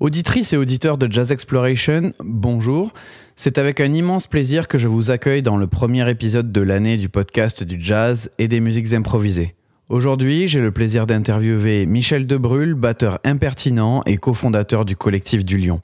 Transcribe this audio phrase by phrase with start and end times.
[0.00, 2.92] Auditrices et auditeurs de Jazz Exploration, bonjour.
[3.34, 6.96] C'est avec un immense plaisir que je vous accueille dans le premier épisode de l'année
[6.96, 9.56] du podcast du jazz et des musiques improvisées.
[9.88, 15.80] Aujourd'hui, j'ai le plaisir d'interviewer Michel Debrul, batteur impertinent et cofondateur du collectif du Lion.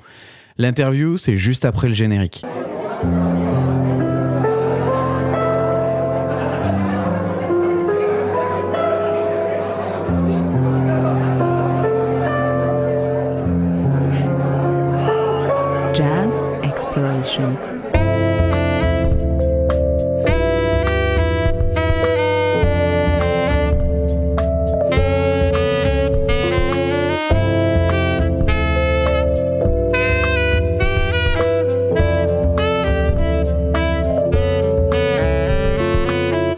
[0.59, 2.45] L'interview, c'est juste après le générique.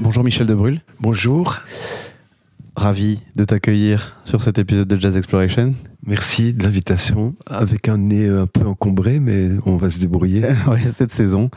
[0.00, 1.60] Bonjour Michel Debrul, Bonjour,
[2.86, 5.74] ravi de t'accueillir sur cet épisode de Jazz Exploration.
[6.06, 7.34] merci de l'invitation.
[7.46, 10.42] Avec un nez un peu encombré, mais on va se débrouiller.
[10.68, 11.50] ouais, cette saison.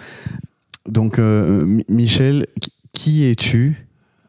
[0.88, 2.48] Donc euh, Mi- Michel,
[2.94, 3.86] qui- es-tu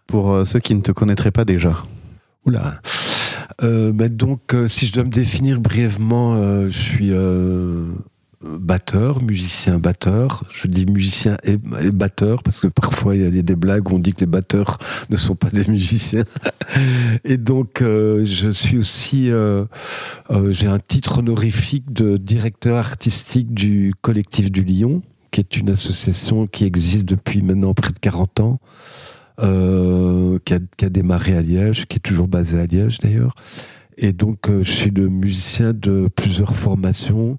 [0.06, 1.84] pour euh, ceux qui ne te connaîtraient pas déjà?
[2.44, 2.82] Oula.
[3.62, 7.92] Euh, bah donc, euh, si je dois me définir brièvement, euh, je suis euh,
[8.42, 10.44] batteur, musicien batteur.
[10.50, 11.58] Je dis musicien et,
[11.92, 14.78] batteur parce que parfois il y a des blagues où on dit que les batteurs
[15.10, 16.24] ne sont pas des musiciens.
[17.24, 19.64] et donc, euh, je suis aussi, euh,
[20.30, 25.70] euh, j'ai un titre honorifique de directeur artistique du collectif du Lion, qui est une
[25.70, 28.58] association qui existe depuis maintenant près de 40 ans
[29.38, 29.44] qui,
[30.54, 33.34] a, qui a démarré à Liège, qui est toujours basé à Liège d'ailleurs.
[33.96, 37.38] Et donc, je suis le musicien de plusieurs formations.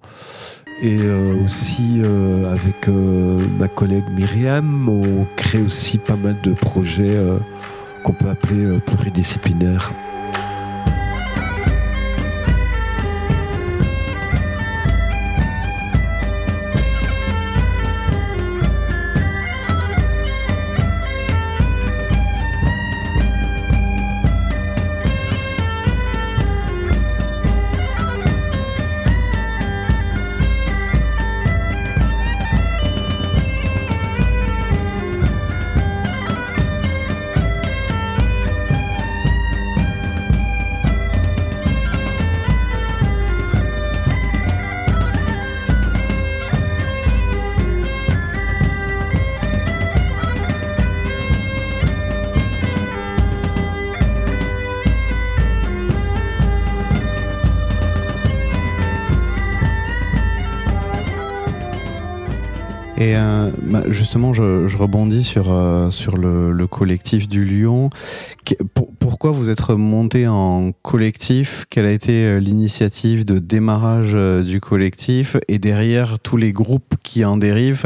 [0.83, 6.53] Et euh, aussi, euh, avec euh, ma collègue Myriam, on crée aussi pas mal de
[6.53, 7.17] projets
[8.03, 9.91] qu'on peut appeler pluridisciplinaires.
[63.71, 67.89] Bah, justement, je, je rebondis sur, euh, sur le, le collectif du Lion.
[68.45, 71.65] Que- pour- pourquoi vous êtes monté en collectif?
[71.69, 75.37] Quelle a été euh, l'initiative de démarrage euh, du collectif?
[75.47, 77.85] Et derrière tous les groupes qui en dérivent,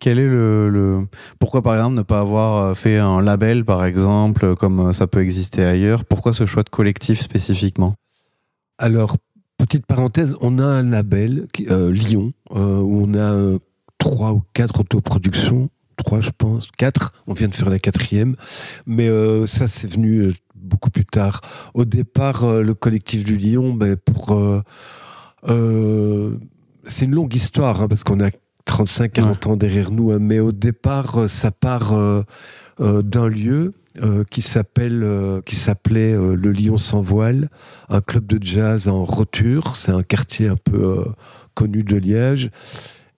[0.00, 1.06] quel est le,
[1.38, 5.64] Pourquoi par exemple ne pas avoir fait un label, par exemple, comme ça peut exister
[5.64, 6.04] ailleurs?
[6.04, 7.94] Pourquoi ce choix de collectif spécifiquement?
[8.78, 9.16] Alors,
[9.58, 13.58] petite parenthèse, on a un label, Lyon, où on a
[13.98, 15.68] trois ou quatre autoproductions.
[15.96, 16.70] Trois, je pense.
[16.76, 17.12] Quatre.
[17.26, 18.34] On vient de faire la quatrième.
[18.86, 21.40] Mais euh, ça, c'est venu euh, beaucoup plus tard.
[21.74, 24.32] Au départ, euh, le collectif du Lyon, ben, pour.
[24.32, 24.62] euh,
[25.48, 26.36] euh,
[26.86, 28.30] c'est une longue histoire, hein, parce qu'on a
[28.66, 30.10] 35-40 ans derrière nous.
[30.12, 31.94] hein, mais au départ, ça part
[32.78, 37.48] d'un lieu euh, qui s'appelle, euh, qui s'appelait euh, le Lion sans voile,
[37.88, 39.76] un club de jazz en Roture.
[39.76, 41.04] C'est un quartier un peu euh,
[41.54, 42.50] connu de Liège.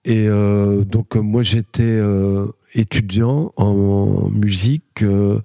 [0.03, 5.03] Et euh, donc euh, moi j'étais euh, étudiant en musique.
[5.03, 5.39] euh,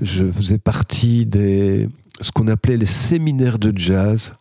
[0.00, 1.88] je faisais partie des
[2.20, 4.32] ce qu'on appelait les séminaires de jazz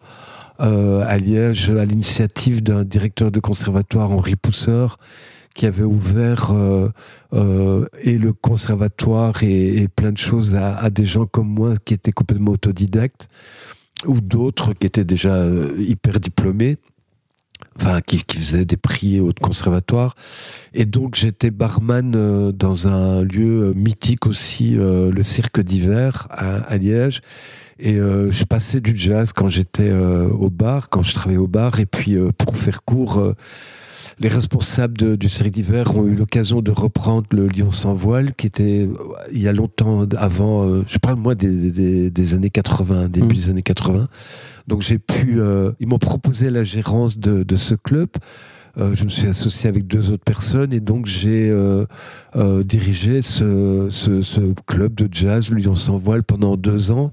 [0.62, 4.98] euh, à Liège, à l'initiative d'un directeur de conservatoire, Henri Pousseur,
[5.54, 11.06] qui avait ouvert euh, et le conservatoire et, et plein de choses à, à des
[11.06, 13.28] gens comme moi qui étaient complètement autodidactes
[14.06, 15.46] ou d'autres qui étaient déjà
[15.78, 16.78] hyper diplômés
[17.80, 20.16] enfin qui, qui faisaient des prix au conservatoire.
[20.74, 26.28] Et donc j'étais barman euh, dans un lieu euh, mythique aussi euh, le cirque d'hiver
[26.32, 27.22] à, à Liège.
[27.80, 31.48] Et euh, je passais du jazz quand j'étais euh, au bar quand je travaillais au
[31.48, 31.80] bar.
[31.80, 33.34] Et puis euh, pour faire court euh,
[34.20, 38.34] les responsables de- du cirque d'hiver ont eu l'occasion de reprendre le Lion sans voile,
[38.34, 38.90] qui était
[39.32, 43.36] il y a longtemps avant, euh, je parle moi des, des- des années 80, début
[43.36, 44.08] des années 80.
[44.68, 48.10] Donc j'ai pu, euh, ils m'ont proposé la gérance de, de ce club.
[48.78, 51.86] Euh, je me suis associé avec deux autres personnes et donc j'ai euh,
[52.36, 57.12] euh, dirigé ce, ce- ce club de jazz, le Lion sans voile, pendant deux ans.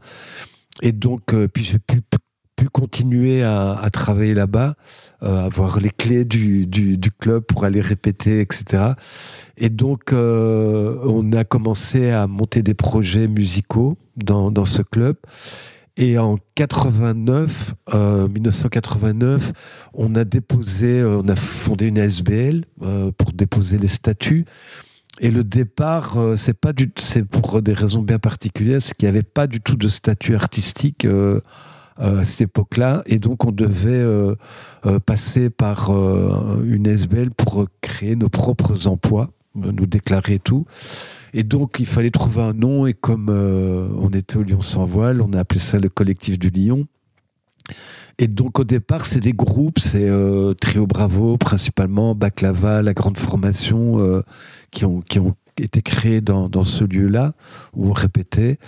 [0.82, 2.02] Et donc, euh, puis j'ai pu
[2.56, 4.74] pu continuer à, à travailler là-bas,
[5.24, 8.92] euh, avoir les clés du, du, du, club pour aller répéter, etc.
[9.56, 15.16] Et donc, euh, on a commencé à monter des projets musicaux dans, dans ce club.
[15.96, 19.52] Et en 89, euh, 1989,
[19.94, 24.44] on a déposé, euh, on a fondé une SBL euh, pour déposer les statuts.
[25.20, 29.08] Et le départ, euh, c'est pas du, c'est pour des raisons bien particulières, c'est qu'il
[29.08, 31.41] n'y avait pas du tout de statut artistique euh,
[32.00, 34.35] euh, à cette époque-là, et donc on devait euh,
[34.85, 39.31] euh, passer par euh, une SBL pour créer nos propres emplois,
[39.62, 40.67] euh, nous déclarer tout.
[41.36, 44.84] Et donc il fallait trouver un nom, et comme euh, on était au Lyon sans
[44.84, 46.86] voile, on a appelé ça le collectif du Lion.
[48.19, 53.19] Et donc au départ, c'est des groupes, c'est euh, Trio Bravo principalement, Baklava, la grande
[53.19, 54.22] formation, euh,
[54.70, 57.32] qui, ont, qui ont été créés dans, dans ce lieu-là,
[57.75, 58.58] où on répétait.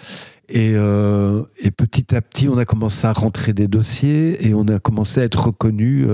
[0.48, 4.78] Et, et petit à petit, on a commencé à rentrer des dossiers et on a
[4.78, 6.06] commencé à être reconnu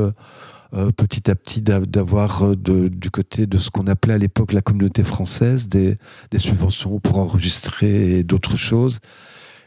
[0.74, 4.18] euh, euh, petit à petit d'a- d'avoir euh, du côté de ce qu'on appelait à
[4.18, 5.98] l'époque la communauté française des,
[6.36, 8.98] subventions pour enregistrer et d'autres choses.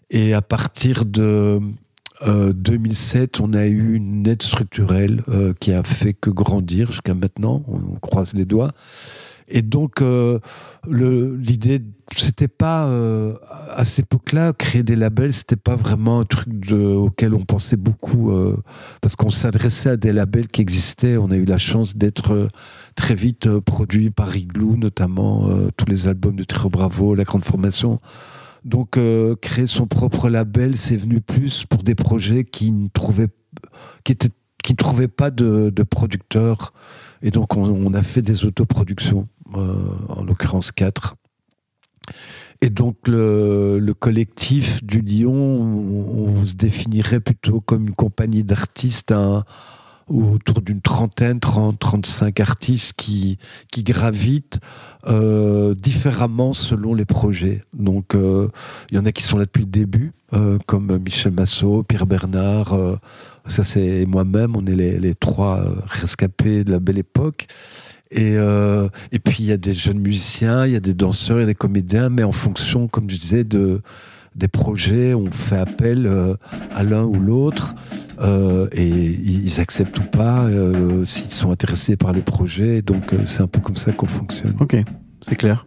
[0.10, 1.60] Et à partir de
[2.22, 7.13] euh, 2007, on a eu une aide structurelle euh, qui a fait que grandir jusqu'à
[7.13, 7.63] maintenant.
[7.68, 8.72] On, on croise les doigts.
[9.48, 10.40] Et donc, euh,
[10.88, 11.81] l'idée,
[12.13, 13.36] c'était pas euh,
[13.75, 18.31] à cette époque-là créer des labels, c'était pas vraiment un truc auquel on pensait beaucoup
[18.31, 18.57] euh,
[19.02, 21.18] parce qu'on s'adressait à des labels qui existaient.
[21.18, 22.48] On a eu la chance d'être euh,
[22.96, 28.00] très vite produit par Igloo, notamment tous les albums de Trio Bravo, La Grande Formation.
[28.63, 28.98] Donc,
[29.42, 33.28] créer son propre label, c'est venu plus pour des projets qui ne trouvaient,
[34.04, 34.30] qui étaient,
[34.63, 36.74] qui trouvaient pas de, de producteurs.
[37.22, 41.16] Et donc, on, on a fait des autoproductions, en l'occurrence quatre.
[42.62, 49.12] Et donc, le, le collectif du Lyon, on, se définirait plutôt comme une compagnie d'artistes,
[49.12, 49.44] un-
[50.07, 53.38] autour d'une trentaine, 30, 35 artistes qui,
[53.78, 54.60] gravitent
[55.07, 57.63] euh, différemment selon les projets.
[57.74, 58.50] Donc, euh,
[58.92, 62.06] il y en a qui sont là depuis le début, euh, comme Michel Massot, Pierre
[62.06, 62.78] Bernard,
[63.48, 67.48] ça c'est moi-même, on est les, trois rescapés de la belle époque.
[68.12, 71.38] Et, euh, et puis il y a des jeunes musiciens, il y a des danseurs,
[71.38, 73.81] il y a des comédiens, mais en fonction, comme je disais, de,
[74.36, 76.36] des projets, on fait appel euh,
[76.75, 77.75] à l'un ou l'autre
[78.22, 82.81] euh, et ils acceptent ou pas euh, s'ils sont intéressés par le projet.
[82.81, 84.56] Donc euh, c'est un peu comme ça qu'on fonctionne.
[84.60, 84.75] Ok,
[85.22, 85.66] c'est clair.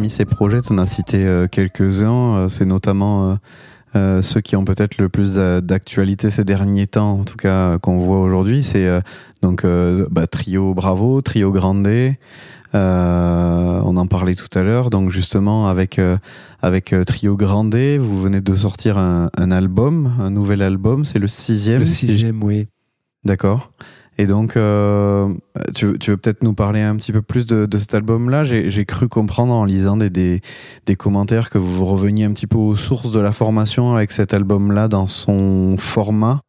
[0.00, 2.36] Parmi ces projets, tu en as cité euh, quelques-uns.
[2.36, 3.36] Euh, c'est notamment
[3.94, 7.98] euh, ceux qui ont peut-être le plus d'actualité ces derniers temps, en tout cas, qu'on
[7.98, 8.62] voit aujourd'hui.
[8.62, 9.02] C'est euh,
[9.42, 11.86] donc euh, bah, Trio Bravo, Trio Grande.
[12.72, 14.88] on en parlait tout à l'heure.
[14.88, 16.00] Donc, justement, avec,
[16.62, 21.04] avec Trio Grande, vous venez de sortir un, un album, un nouvel album.
[21.04, 21.80] C'est le sixième.
[21.80, 22.68] Le si sixième, oui.
[23.26, 23.70] D'accord.
[24.18, 25.32] Et donc, euh,
[25.74, 28.44] tu, veux- peut-être nous parler un petit peu plus de, cet album-là?
[28.44, 30.40] J'ai cru comprendre en lisant des,
[30.98, 34.88] commentaires que vous reveniez un petit peu aux sources de la formation avec cet album-là
[34.88, 36.40] dans son format.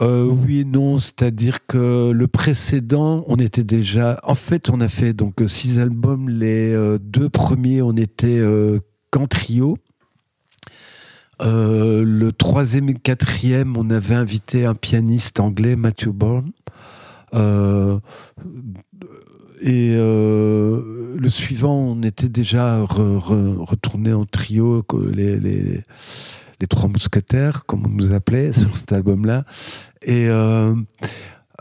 [0.00, 4.18] Euh, oui et non, c'est-à-dire que le précédent, on était déjà.
[4.22, 6.30] En fait, on a fait donc euh, six albums.
[6.30, 8.42] Les deux premiers, on était
[9.10, 9.76] qu'en trio.
[11.40, 16.52] Le troisième et quatrième, on avait invité un pianiste anglais, Matthew Bourne.
[17.34, 17.98] Euh,
[19.62, 25.82] et euh, le suivant, on était déjà re- re- retourné en trio, les,
[26.68, 29.44] trois mousquetaires, comme on nous appelait sur cet album-là.
[30.02, 30.74] Et euh,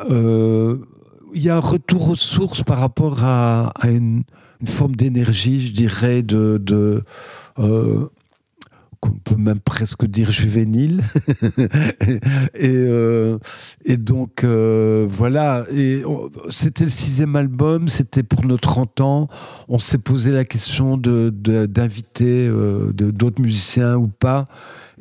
[0.07, 4.24] il y a un retour aux sources par rapport à, une,
[4.65, 7.03] forme d'énergie, je dirais, de,
[9.05, 11.03] qu'on peut même presque dire juvénile.
[12.55, 13.38] et, euh,
[13.83, 15.65] et donc, euh, voilà.
[15.71, 16.03] Et
[16.50, 19.27] c'était le sixième album, c'était pour nos 30 ans.
[19.67, 22.50] On s'est posé la question d'inviter d'inviter
[22.93, 24.45] d'autres musiciens ou pas.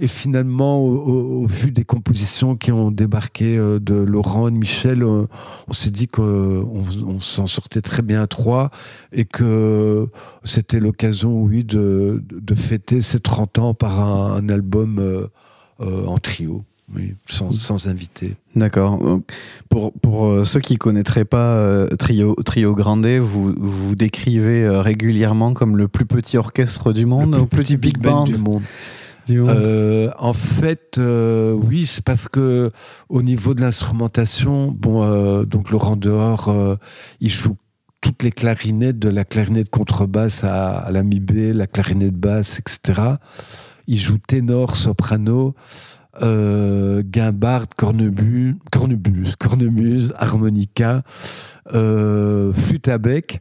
[0.00, 5.02] Et finalement, au, vu des compositions qui ont débarqué euh, de Laurent et de Michel,
[5.02, 5.26] euh,
[5.68, 8.70] on s'est dit qu'on on, s'en sortait très bien à trois
[9.12, 10.08] et que
[10.42, 15.26] c'était l'occasion, oui, de, de, fêter ces 30 ans par un, album euh,
[15.78, 16.64] en trio.
[16.94, 18.34] Oui, sans, sans invité.
[18.54, 19.00] D'accord.
[19.70, 25.78] Pour, pour ceux qui ne connaîtraient pas Trio, Trio Grande, vous vous décrivez régulièrement comme
[25.78, 28.62] le plus petit orchestre du monde, le plus petit, big, band du monde.
[29.30, 32.70] Euh, en fait, euh, oui, c'est parce que
[33.08, 36.54] au niveau de l'instrumentation, bon, euh, donc Laurent Dehors,
[37.20, 37.56] il joue
[38.00, 43.02] toutes les clarinettes, de la clarinette contrebasse à, la mi B, la clarinette basse, etc.
[43.86, 45.54] Il joue ténor, soprano,
[46.20, 48.56] guimbarde, cornemuse,
[49.38, 51.02] cornemuse, harmonica,
[51.70, 53.40] flûte à bec.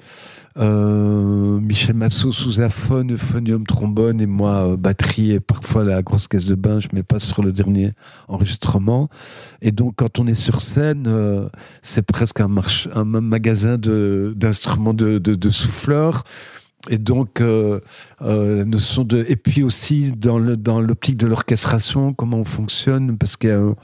[0.58, 6.46] Euh, Michel Massot, sousaphone, euphonium, trombone et moi euh, batterie et parfois la grosse caisse
[6.46, 7.94] de bain, je mets pas sur le dernier
[8.28, 9.10] enregistrement.
[9.62, 11.50] Et donc quand on est sur scène, euh,
[11.82, 16.24] c'est presque un, marche, un magasin d'instruments de, de, de, souffleurs.
[16.90, 19.26] Et donc, la notion de.
[19.30, 23.76] Et puis aussi, dans l'optique dans de l'orchestration, comment on fonctionne, parce qu'on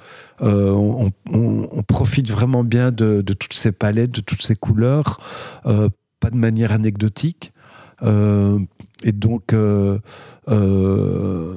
[0.42, 5.20] on, on, profite vraiment bien de, de, toutes ces palettes, de toutes ces couleurs,
[5.64, 7.54] pas de manière anecdotique.
[8.04, 8.60] Euh,
[9.04, 10.00] et donc, euh,
[10.50, 11.54] euh,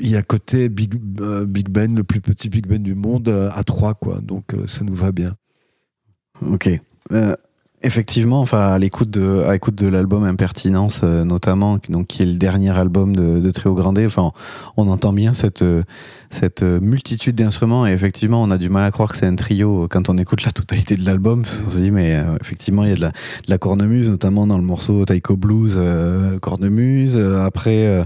[0.00, 3.62] il y a côté Big, Big Ben, le plus petit Big Ben du monde, à
[3.64, 4.20] trois, quoi.
[4.20, 5.34] Donc, ça nous va bien.
[6.42, 6.68] Ok.
[7.82, 12.34] Effectivement, enfin à l'écoute de à l'écoute de l'album Impertinence notamment, donc qui est le
[12.34, 14.32] dernier album de, de Trio Grande, enfin
[14.76, 15.62] on entend bien cette
[16.30, 19.34] cette euh, multitude d'instruments et effectivement on a du mal à croire que c'est un
[19.34, 21.44] trio quand on écoute la totalité de l'album.
[21.66, 23.10] On se dit mais euh, effectivement il y a de
[23.48, 27.16] la, cornemuse notamment dans le morceau Taiko Blues euh, cornemuse.
[27.16, 28.04] Après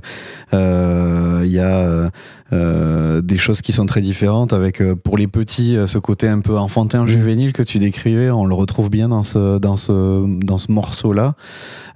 [0.53, 2.11] il y a
[3.21, 7.07] des choses qui sont très différentes avec pour les petits ce côté un peu enfantin
[7.07, 8.31] juvénile que tu décrivais.
[8.31, 11.35] On le retrouve bien dans ce dans ce dans ce morceau là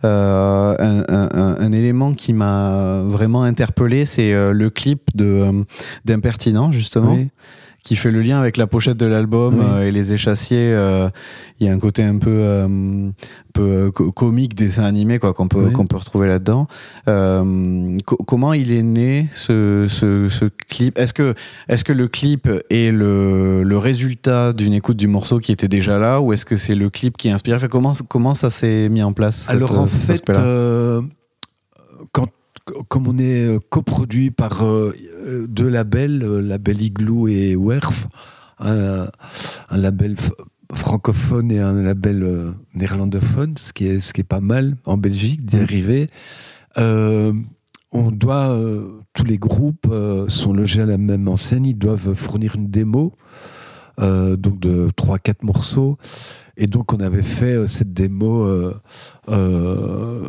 [0.05, 5.63] euh, un, élément qui m'a vraiment interpellé, c'est euh, le clip de euh,
[6.17, 7.19] d'Impertinent justement.
[7.83, 10.75] qui fait le lien avec la pochette de l'album et les échassiers.
[11.61, 12.67] Il y a un côté un peu,
[13.53, 16.67] peu comique, dessin animé quoi qu'on peut qu'on peut retrouver là-dedans.
[18.27, 20.99] comment il est né ce, ce, ce clip?
[20.99, 21.35] Est-ce que
[21.69, 25.97] est-ce que le clip est le, le résultat d'une écoute du morceau qui était déjà
[26.01, 27.69] là, ou est-ce que c'est le clip qui a inspiré?
[27.69, 30.25] Comment comment ça s'est mis en place Alors en fait,
[32.13, 32.29] quand
[32.89, 34.93] comme on est euh, coproduit par euh,
[35.49, 38.09] deux labels, euh, label Igloo et Werf,
[38.59, 39.09] un,
[39.71, 40.17] label
[40.75, 45.45] francophone et un label néerlandophone, ce qui est ce qui est pas mal en Belgique
[45.45, 45.63] d'y mmh.
[45.63, 46.07] arriver.
[46.77, 48.59] on doit
[49.13, 49.87] tous les groupes
[50.29, 53.13] sont logés à la même enseigne, ils doivent fournir une démo
[53.99, 55.99] donc de 3 4 morceaux
[56.57, 58.75] et donc on avait fait euh, cette démo euh,
[59.29, 60.29] euh,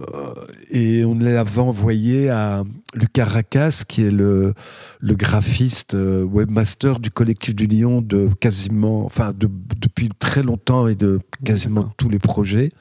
[0.70, 4.54] et on l'avait envoyé à Lucas Racas, qui est le,
[5.00, 11.20] le graphiste webmaster du collectif du Lyon de quasiment, enfin depuis très longtemps et de
[11.46, 12.72] quasiment tous les projets.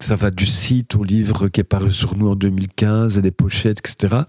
[0.00, 3.30] Ça va du site au livre qui est paru sur nous en 2015, et des
[3.30, 4.22] pochettes, etc.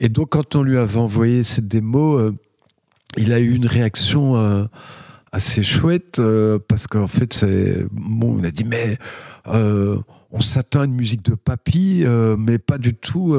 [0.00, 2.32] Et donc quand on lui avait envoyé cette démo,
[3.16, 4.68] il a eu une réaction
[5.32, 8.98] assez chouette euh, parce qu'en fait, c'est bon, on a dit mais
[9.46, 9.98] euh,
[10.30, 13.34] on s'attend à une musique de papy, euh, mais pas du tout.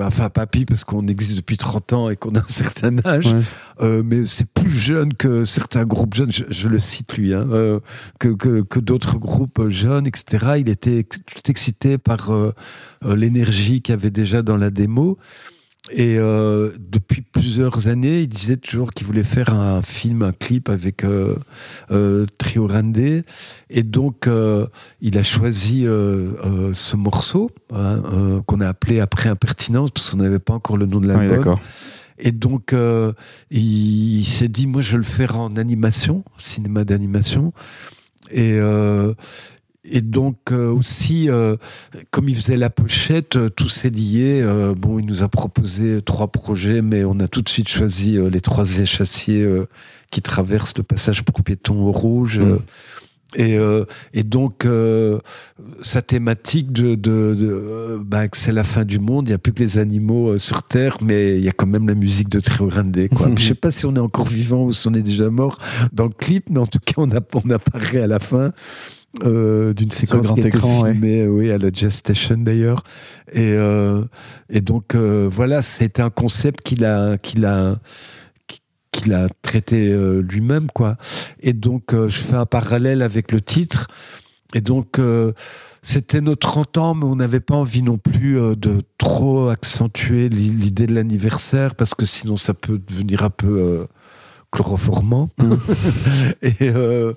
[0.00, 3.34] enfin, papy parce qu'on existe depuis 30 ans et qu'on a un certain âge,
[3.80, 6.30] mais c'est plus jeune que certains groupes jeunes.
[6.30, 7.46] Je, le cite lui, hein,
[8.20, 10.56] que, que, que d'autres groupes jeunes, etc.
[10.58, 12.30] Il était tout excité par
[13.02, 15.18] l'énergie qu'il y avait déjà dans la démo.
[15.90, 20.68] Et euh, depuis plusieurs années, il disait toujours qu'il voulait faire un film, un clip
[20.68, 21.36] avec euh,
[21.90, 23.24] euh Trio Randé.
[23.70, 24.66] Et donc, euh,
[25.00, 30.54] il a choisi ce morceau hein, qu'on a appelé Après Impertinence, parce qu'on n'avait pas
[30.54, 31.56] encore le nom de l'album.
[32.18, 32.74] et donc,
[33.50, 37.52] il, il s'est dit, moi, je vais le faire en animation, cinéma d'animation.
[38.30, 38.58] Et
[39.84, 41.56] et donc euh, aussi, euh,
[42.10, 44.42] comme il faisait la pochette, euh, tout s'est lié.
[44.76, 48.40] bon, il nous a proposé trois projets, mais on a tout de suite choisi les
[48.40, 49.46] trois échassiers
[50.10, 52.38] qui traversent le passage pour piétons au rouge.
[52.38, 52.58] Mm.
[53.36, 55.18] Et, euh, et donc, euh,
[55.82, 59.34] sa thématique de, de, de euh, bah, que c'est la fin du monde, il n'y
[59.34, 61.94] a plus que les animaux euh, sur Terre, mais il y a quand même la
[61.94, 62.96] musique de Trio Grande.
[63.14, 63.28] Quoi.
[63.36, 65.58] Je sais pas si on est encore vivant ou si on est déjà mort
[65.92, 68.52] dans le clip, mais en tout cas, on, a, on apparaît à la fin.
[69.24, 70.92] Euh, d'une séquence grand qui a été écran, ouais.
[70.92, 72.82] filmée oui, à la Jazz Station d'ailleurs.
[73.32, 74.04] Et, euh,
[74.50, 77.78] et donc euh, voilà, c'était un concept qu'il a, qu'il a,
[78.92, 80.96] qu'il a traité euh, lui-même, quoi.
[81.40, 83.86] Et donc euh, je fais un parallèle avec le titre.
[84.54, 85.32] Et donc euh,
[85.82, 90.28] c'était nos 30 ans, mais on n'avait pas envie non plus euh, de trop accentuer
[90.28, 93.86] l'i- l'idée de l'anniversaire parce que sinon ça peut devenir un peu
[94.50, 95.28] chloroformant.
[96.42, 97.12] et, euh,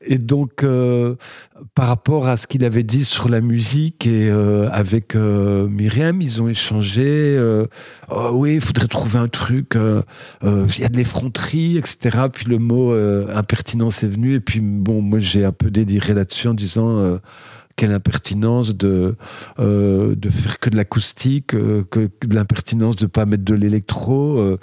[0.00, 1.16] et donc, euh,
[1.74, 6.22] par rapport à ce qu'il avait dit sur la musique et euh, avec euh, Myriam,
[6.22, 7.04] ils ont échangé.
[7.06, 7.66] euh,
[8.10, 9.74] Oh oui, il faudrait trouver un truc.
[9.76, 10.02] euh,
[10.42, 12.26] Il y a de l'effronterie, etc.
[12.32, 12.92] Puis le mot
[13.34, 14.34] impertinence est venu.
[14.34, 17.18] Et puis bon, moi j'ai un peu déliré là-dessus en disant.
[17.76, 19.14] quelle impertinence de
[19.60, 24.38] euh, de faire que de l'acoustique, euh, que de l'impertinence de pas mettre de l'électro,
[24.38, 24.58] euh,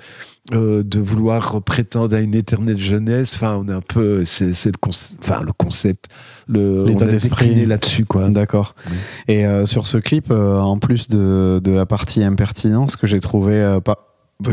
[0.53, 3.33] euh, de vouloir prétendre à une éternelle jeunesse.
[3.33, 6.05] Enfin, on est un peu, c'est c'est le, conce- enfin, le concept,
[6.47, 7.65] le L'état on a d'esprit.
[7.65, 8.29] là-dessus, quoi.
[8.29, 8.75] D'accord.
[8.87, 8.95] Oui.
[9.27, 13.19] Et euh, sur ce clip, euh, en plus de, de la partie impertinence que j'ai
[13.19, 14.04] trouvé, euh, pas,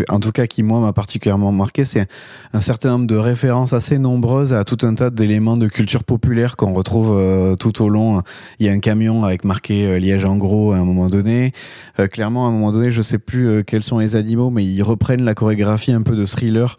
[0.08, 2.06] en tout cas qui moi m'a particulièrement marqué, c'est
[2.52, 6.56] un certain nombre de références assez nombreuses à tout un tas d'éléments de culture populaire
[6.56, 8.20] qu'on retrouve euh, tout au long.
[8.60, 11.52] Il y a un camion avec marqué euh, Liège en gros à un moment donné.
[11.98, 14.82] Euh, clairement, à un moment donné, je sais plus quels sont les animaux, mais ils
[14.82, 16.76] reprennent la chorégraphie un peu de thriller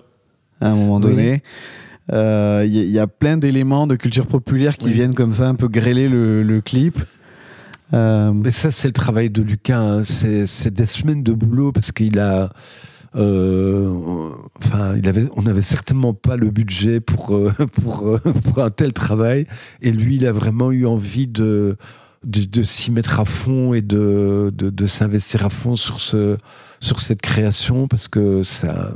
[0.61, 1.43] à un moment donné.
[2.09, 4.93] Il y, a- il y a plein d'éléments de culture populaire qui Oui.
[4.93, 6.99] viennent comme ça un peu grêler le, le clip.
[7.91, 9.77] Mais ça, c'est le travail de Lucas.
[9.79, 10.01] hein.
[10.03, 12.49] C'est des semaines de boulot parce qu'il a.
[13.15, 14.29] euh,
[14.59, 17.51] enfin, il avait, on n'avait certainement pas le budget pour, euh,
[17.81, 19.45] pour, euh, pour un tel travail.
[19.81, 21.77] Et lui, il a vraiment eu envie de,
[22.23, 26.37] de, de s'y mettre à fond et de, de, de s'investir à fond sur, ce,
[26.79, 28.93] sur cette création parce que ça.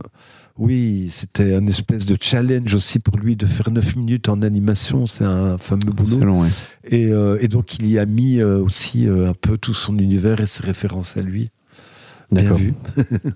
[0.60, 5.06] Oui, c'était un espèce de challenge aussi pour lui de faire 9 minutes en animation.
[5.06, 6.20] C'est un fameux boulot.
[6.20, 6.50] long, ouais.
[6.90, 10.00] Et, euh, et donc, il y a mis euh, aussi euh, un peu tout son
[10.00, 11.52] univers et ses références à lui.
[12.32, 12.44] Bien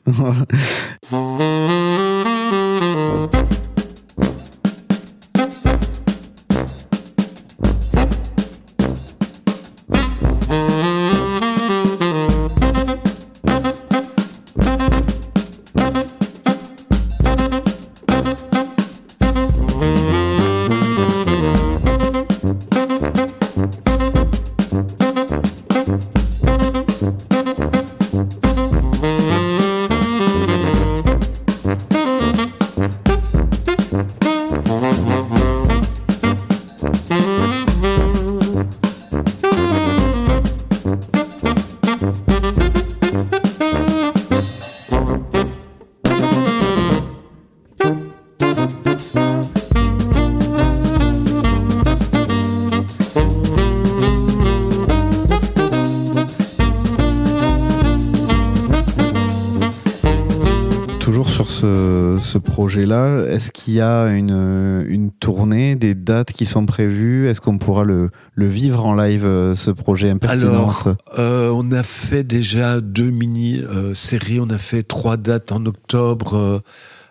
[0.05, 0.45] D'accord.
[62.61, 67.27] projet-là, est-ce qu'il y a une, une tournée, des dates qui sont prévues?
[67.27, 71.71] Est-ce qu'on pourra le, le vivre en live, euh, ce projet Impertinence Alors, euh, on
[71.71, 74.39] a fait déjà deux mini-séries.
[74.39, 76.59] on a fait trois dates en octobre euh,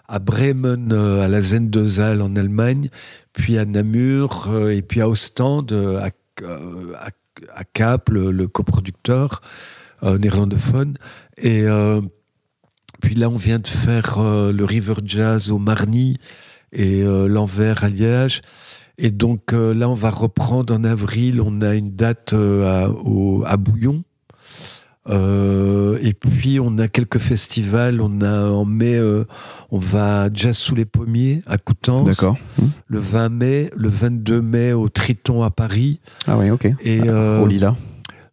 [0.06, 2.88] à Bremen, euh, à la Zen de Saal en Allemagne,
[3.32, 6.10] puis à Namur, euh, et puis à Ostende, euh, à,
[6.44, 7.08] euh, à,
[7.56, 9.42] à Cap, le, le coproducteur
[10.04, 10.94] euh, néerlandophone.
[11.38, 12.00] Et euh,
[13.00, 16.16] puis là, on vient de faire euh, le River Jazz au Marny
[16.72, 18.40] et euh, l'Anvers à Liège.
[18.98, 21.40] Et donc euh, là, on va reprendre en avril.
[21.40, 24.02] On a une date euh, à, au- à Bouillon.
[25.08, 28.00] Et puis on a quelques festivals.
[28.00, 29.00] On a en mai,
[29.70, 32.06] on va à Jazz sous les pommiers à Coutances.
[32.06, 32.36] D'accord.
[32.86, 35.98] Le 20 mai, le 22 mai au Triton à Paris.
[36.28, 36.68] Ah oui, ok.
[36.84, 37.74] Et Au Lila.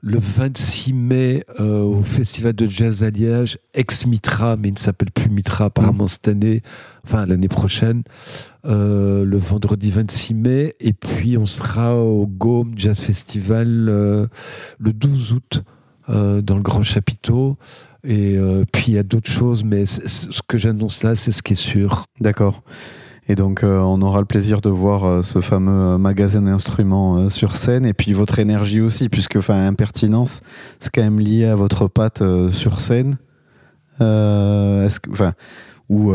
[0.08, 5.12] Le 26 mai euh, au Festival de Jazz à Liège, ex-Mitra, mais il ne s'appelle
[5.12, 6.62] plus Mitra apparemment cette année,
[7.04, 8.04] enfin l'année prochaine,
[8.66, 10.76] euh, le vendredi 26 mai.
[10.80, 14.28] Et puis on sera au Gaume Jazz Festival euh,
[14.80, 15.64] le 12 août
[16.08, 17.58] dans le Grand Chapiteau.
[18.06, 18.40] Et
[18.72, 21.58] puis il y a d'autres choses, mais ce que j'annonce là, c'est ce qui est
[21.58, 22.06] sûr.
[22.22, 22.64] D'accord.
[23.30, 27.28] Et donc, euh, on aura le plaisir de voir euh, ce fameux euh, magasin d'instruments
[27.30, 30.42] sur scène et puis votre énergie aussi, puisque, enfin, impertinence,
[30.80, 33.18] c'est quand même lié à votre patte sur scène.
[35.90, 36.12] Ou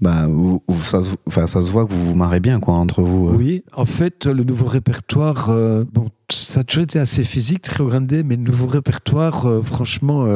[0.00, 0.26] bah,
[0.70, 3.28] ça, se- voit que vous vous marrez bien quoi, entre vous.
[3.30, 5.48] Oui, en fait, le nouveau répertoire,
[5.92, 10.26] bon, ça a toujours été assez physique, très Grande, mais le nouveau répertoire, franchement,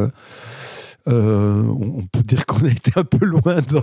[1.09, 3.83] euh, on peut dire qu'on a été un peu loin dans,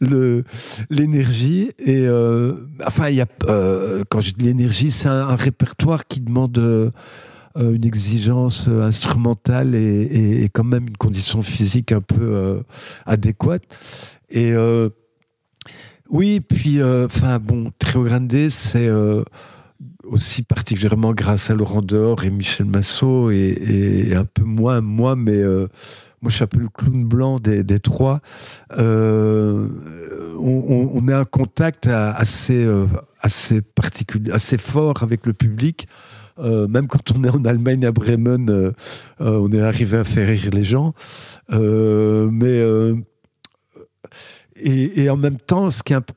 [0.90, 1.70] l'énergie.
[1.78, 2.54] Et euh,
[2.86, 6.90] enfin, y a, euh, quand je dis l'énergie, c'est un, répertoire qui demande euh,
[7.56, 12.62] une exigence instrumentale et, quand même une condition physique un peu
[13.04, 13.78] adéquate.
[14.30, 14.54] Et
[16.08, 18.88] oui, puis, enfin, bon, Trio Grande, c'est
[20.10, 25.36] aussi particulièrement grâce à Laurent Dehors et Michel Massot, et, un peu moins moi, mais
[25.36, 25.66] euh,
[26.20, 28.20] moi, je suis un peu le clown blanc des, des trois.
[28.76, 29.68] Euh,
[30.38, 32.86] on, on- a un contact assez, euh,
[33.20, 35.86] assez particulier, assez fort avec le public.
[36.40, 38.72] Même quand on est en Allemagne à Bremen,
[39.18, 40.92] on est arrivé à faire rire les gens.
[41.50, 42.62] Mais
[44.60, 46.12] et, en même temps, ce qui est, un p-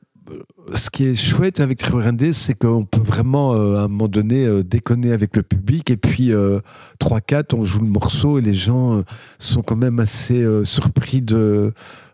[0.74, 4.08] ce qui est chouette avec Trio Grande, c'est qu'on peut vraiment, euh, à un moment
[4.08, 5.90] donné, euh, déconner avec le public.
[5.90, 6.60] Et puis, euh,
[6.98, 9.02] 3-4, on joue le morceau et les gens euh,
[9.38, 11.72] sont quand même assez euh, surpris de,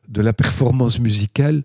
[0.09, 1.63] de la performance musicale.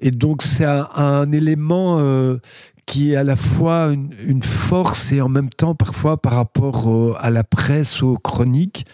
[0.00, 2.38] Et donc, c'est un, élément euh,
[2.86, 3.92] qui est à la fois
[4.26, 8.86] une, force et en même temps, parfois, par rapport à la presse, aux chroniques.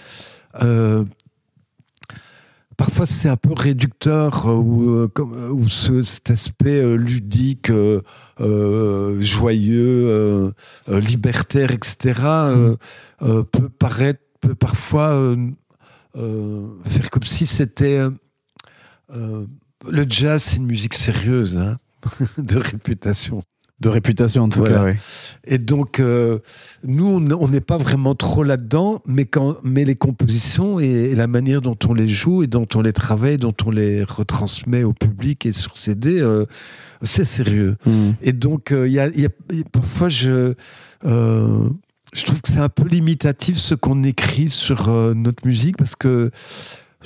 [2.77, 8.03] Parfois, c'est un peu réducteur euh, ou, euh, euh, ou ce, cet aspect ludique, euh,
[9.23, 10.53] joyeux,
[10.89, 12.21] euh, libertaire, etc.
[12.25, 12.77] euh,
[13.23, 15.37] euh, peut paraître, peut parfois
[16.15, 18.01] faire comme si c'était
[19.11, 21.79] le jazz, c'est une musique sérieuse, hein,
[22.39, 23.43] de réputation.
[23.79, 24.75] De réputation en tout Voilà.
[24.77, 24.85] cas.
[24.87, 24.93] oui.
[25.47, 26.39] Et donc, euh,
[26.83, 31.27] nous, on- n'est pas vraiment trop là-dedans, mais, quand, mais les compositions et, et la
[31.27, 34.95] manière dont on les joue et dont on les travaille, dont on les retransmet au
[34.95, 36.47] public et sur CD, euh,
[37.03, 37.77] c'est sérieux.
[37.85, 38.11] Mm.
[38.23, 40.55] Et donc, euh, y a, il y a- il y a- parfois, je,
[42.15, 45.97] je trouve que c'est un peu limitatif ce qu'on écrit sur euh, notre musique parce
[45.97, 46.31] que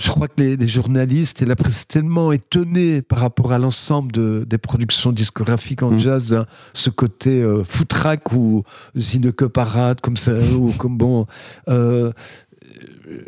[0.00, 4.10] je crois que les, les journalistes et la presse tellement étonnés par rapport à l'ensemble
[4.12, 5.98] de- des productions discographiques en Mm.
[5.98, 8.62] jazz, hein, ce côté euh, footrack ou
[8.96, 11.26] Zineke Parade, comme ça, ou comme bon.
[11.68, 12.12] euh,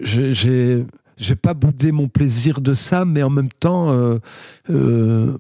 [0.00, 0.87] j'ai- j'ai
[1.18, 4.18] j'ai pas boudé mon plaisir de ça, mais en même temps, euh,
[4.70, 5.37] euh,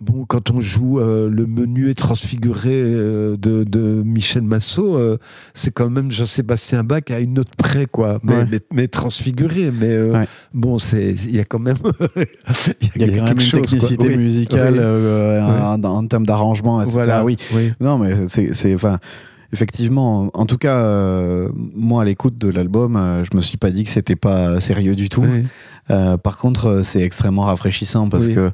[0.00, 5.18] bon, quand on joue euh, le menu est transfiguré euh, de, de Michel Massot, euh,
[5.54, 8.46] c'est quand même Jean-Sébastien Bach à une note près, quoi, mais, Ouais.
[8.50, 9.70] mais, mais transfiguré.
[9.70, 10.26] Mais Ouais.
[10.52, 11.76] bon, c'est il y a quand même
[12.96, 15.40] Il y a quand même quelque une chose, technicité musicale Oui.
[15.40, 16.92] en, en termes d'arrangement, etc.
[16.94, 17.36] Voilà, Oui.
[17.54, 17.72] oui.
[17.80, 18.98] Non, mais c'est, enfin,
[19.52, 20.82] effectivement, en tout cas,
[21.74, 25.08] moi, à l'écoute de l'album, je me suis pas dit que c'était pas sérieux du
[25.08, 25.22] tout.
[25.24, 25.44] Oui.
[26.22, 28.50] Par contre, c'est extrêmement rafraîchissant parce que,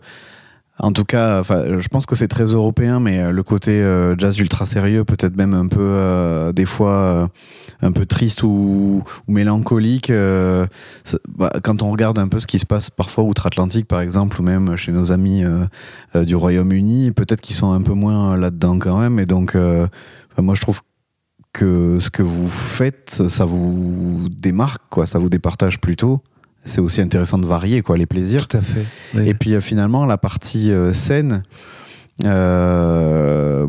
[0.83, 4.38] en tout cas, je pense que c'est très européen, mais euh, le côté euh, jazz
[4.38, 7.31] ultra sérieux, peut-être même un peu, euh, des fois,
[7.83, 10.11] un peu triste ou, mélancolique.
[10.11, 14.45] bah, quand on regarde un peu ce qui se passe parfois outre-Atlantique, par exemple, ou
[14.45, 15.45] même chez nos amis
[16.14, 19.19] du Royaume-Uni, peut-être qu'ils sont un peu moins là-dedans quand même.
[19.19, 19.57] Et donc,
[20.38, 20.81] moi, je trouve
[21.53, 26.23] que ce que vous faites, ça vous démarque, ça vous départage plutôt.
[26.64, 28.46] C'est aussi intéressant de varier, quoi, les plaisirs.
[28.46, 28.85] Tout à fait.
[29.14, 29.29] Oui.
[29.29, 31.42] Et puis euh, finalement, la partie euh, scène,
[32.25, 33.66] euh,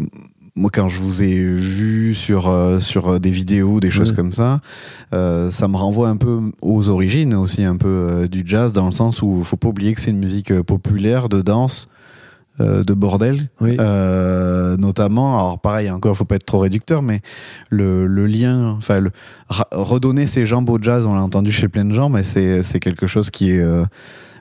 [0.55, 4.59] moi quand je vous ai vu sur, euh, sur des vidéos, des choses comme ça,
[5.13, 8.85] euh, ça me renvoie un peu aux origines aussi, un peu euh, du jazz, dans
[8.85, 11.87] le sens où il faut pas oublier que c'est une musique populaire, de danse,
[12.83, 13.75] de bordel, Oui.
[13.79, 15.37] euh, notamment.
[15.39, 17.21] Alors pareil, encore, faut pas être trop réducteur, mais
[17.69, 19.01] le, le lien, enfin,
[19.71, 23.07] redonner ses jambes au jazz, on l'a entendu chez plein de gens, mais c'est quelque
[23.07, 23.59] chose qui est.
[23.59, 23.83] euh,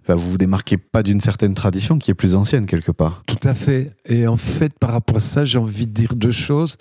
[0.02, 3.22] enfin, vous vous démarquez pas d'une certaine tradition qui est plus ancienne quelque part.
[3.26, 3.92] Tout à fait.
[4.06, 6.76] Et en fait, par rapport à ça, j'ai envie de dire deux choses.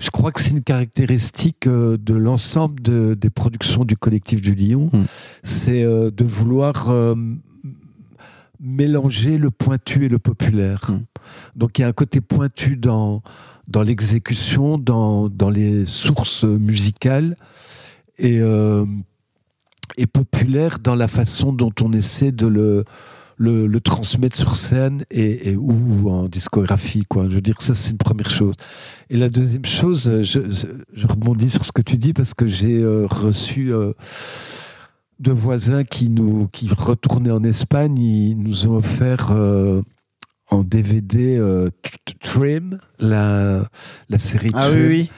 [0.00, 4.54] Je crois que c'est une caractéristique euh, de l'ensemble de- des productions du collectif du
[4.54, 4.88] Lion.
[4.92, 4.98] Mm.
[5.44, 7.14] C'est euh, de vouloir euh,
[8.64, 10.90] mélanger le pointu et le populaire.
[10.90, 11.02] Mm.
[11.54, 13.22] Donc il y a un côté pointu dans,
[13.68, 17.36] dans l'exécution, dans, dans les sources musicales.
[18.18, 18.86] Et, euh,
[19.96, 22.84] et populaire dans la façon dont on essaie de le,
[23.36, 27.04] le, le transmettre sur scène et, et ou en discographie.
[27.08, 27.28] Quoi.
[27.28, 28.54] Je veux dire, ça, c'est une première chose.
[29.10, 32.46] Et la deuxième chose, je, je- je rebondis sur ce que tu dis parce que
[32.46, 33.92] j'ai euh, reçu euh,
[35.24, 37.96] deux voisins qui, nous, qui retournaient en Espagne.
[37.98, 39.80] Ils nous ont offert euh,
[40.50, 41.70] en DVD euh,
[42.20, 43.66] Trim, la,
[44.10, 44.76] la série Ah Trim.
[44.76, 45.10] oui, oui.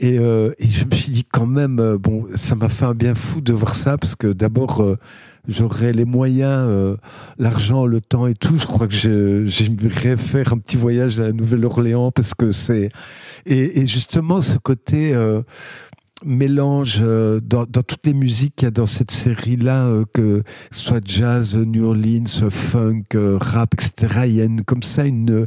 [0.00, 2.94] Et, euh, et je me suis dit quand même, euh, bon, ça m'a fait un
[2.94, 4.80] bien fou de voir ça parce que d'abord,
[5.48, 6.96] j'aurais les moyens,
[7.36, 11.32] l'argent, le temps et tout, je crois que j'aimerais faire un petit voyage à la
[11.32, 12.90] Nouvelle-Orléans parce que c'est
[13.44, 15.14] et, et justement ce côté
[16.24, 20.42] mélange euh, dans, dans toutes les musiques qu'il y a dans cette série-là, euh, que
[20.70, 24.22] ce soit jazz, New Orleans, funk, euh, rap, etc.
[24.26, 25.46] Il y a une, comme ça une,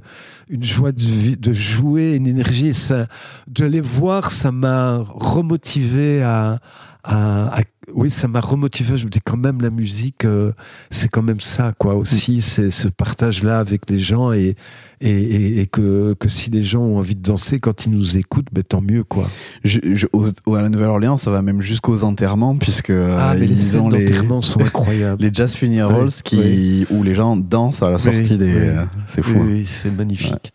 [0.49, 2.67] une joie de, de jouer, une énergie.
[2.67, 3.07] Et ça,
[3.47, 6.59] de les voir, ça m'a remotivé à-
[7.03, 7.61] à-
[7.93, 8.95] oui, ça m'a remotivé.
[8.97, 10.51] Je me dis quand même la musique, euh,
[10.91, 11.95] c'est quand même ça, quoi.
[11.95, 14.55] Aussi, c'est ce partage-là avec les gens et,
[15.01, 18.17] et, et- et que, que si les gens ont envie de danser quand ils nous
[18.17, 19.27] écoutent, ben, tant mieux, quoi.
[19.63, 23.41] Je- je- aux- à la Nouvelle-Orléans, ça va même jusqu'aux enterrements, puisque euh, ah, mais
[23.47, 25.21] les ils scènes ont les, d'enterrement sont incroyables.
[25.21, 28.45] les jazz funerals qui, où les gens dansent à la sortie Oui, des.
[28.53, 28.59] oui.
[28.59, 29.39] euh, c'est fou.
[29.43, 29.69] Oui, hein.
[29.83, 30.53] c'est magnifique.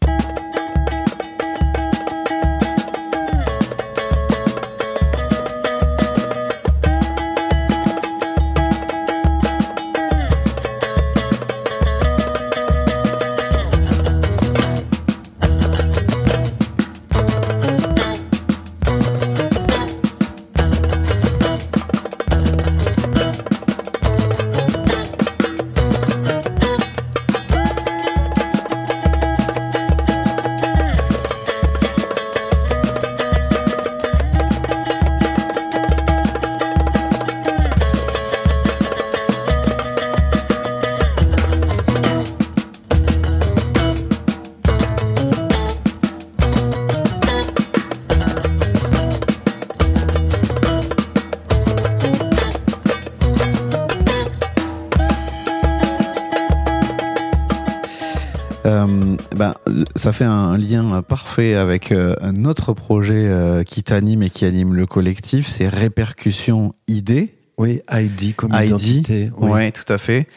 [60.07, 64.45] Ça fait un lien parfait avec euh, un autre projet euh, qui t'anime et qui
[64.45, 67.31] anime le collectif, c'est Répercussion ID.
[67.59, 69.31] Oui, ID comme ID, identité.
[69.37, 70.29] Oui, tout à fait.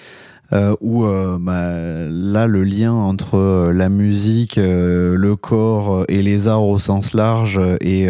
[0.53, 6.47] Euh, où euh, bah, là, le lien entre la musique, euh, le corps et les
[6.47, 8.10] arts au sens large est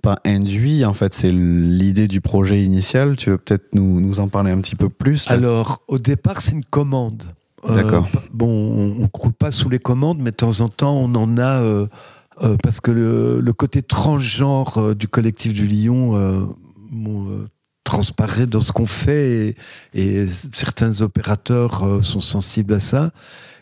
[0.00, 0.86] pas induit.
[0.86, 3.16] En fait, c'est l'idée du projet initial.
[3.16, 5.34] Tu veux peut-être nous, nous en parler un petit peu plus là?
[5.34, 7.24] Alors, au départ, c'est une commande.
[7.68, 8.08] Euh, D'accord.
[8.32, 11.36] bon, on ne croule pas sous les commandes, mais de temps en temps, on en
[11.38, 11.60] a.
[11.62, 11.86] euh,
[12.42, 16.46] euh, parce que le, le côté transgenre du collectif du Lion euh,
[16.90, 17.46] bon,
[17.84, 19.56] transparaît dans ce qu'on fait
[19.94, 23.10] et, et certains opérateurs sont sensibles à ça.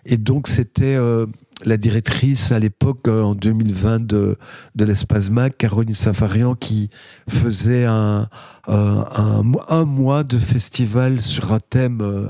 [0.04, 1.26] Et donc, c'était euh,
[1.64, 4.37] la directrice à l'époque, euh, en 2020, de,
[4.76, 6.88] de l'Espace MAC, Caroline Safarian, qui
[7.28, 8.28] faisait un,
[8.68, 12.28] un, un mois de festival sur un thème euh,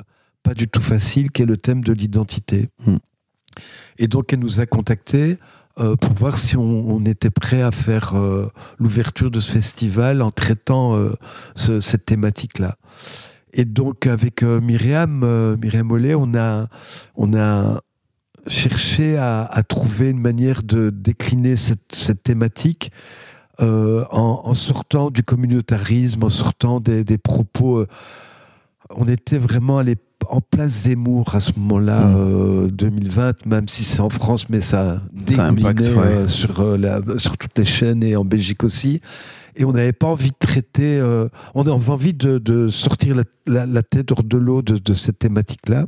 [0.49, 2.71] pas du tout facile, qui est le thème de l'identité.
[2.87, 2.97] Hmm.
[3.99, 5.37] Et donc, elle nous a contactés
[5.79, 10.23] euh, pour voir si on, on était prêt à faire euh, l'ouverture de ce festival
[10.23, 11.13] en traitant euh,
[11.55, 12.77] ce- cette thématique-là.
[13.53, 16.69] Et donc, avec Myriam, Myriam Ollet, on a,
[17.15, 17.83] on a
[18.47, 22.91] cherché à, à trouver une manière de décliner cette, cette thématique
[23.61, 27.87] en, en sortant du communautarisme, en sortant des, des propos.
[28.91, 29.97] on était vraiment allé
[30.29, 32.15] en place Zemmour à ce moment-là, Mm.
[32.17, 36.15] euh, 2020, même si c'est en France, mais ça Ça impacte, dégoulinait, ouais.
[36.17, 39.01] euh, sur, euh, la- sur toutes les chaînes et en Belgique aussi.
[39.57, 43.25] Et on n'avait pas envie de traiter, euh, on avait envie de, de sortir la,
[43.47, 45.87] la- la tête hors de l'eau de, de cette thématique-là.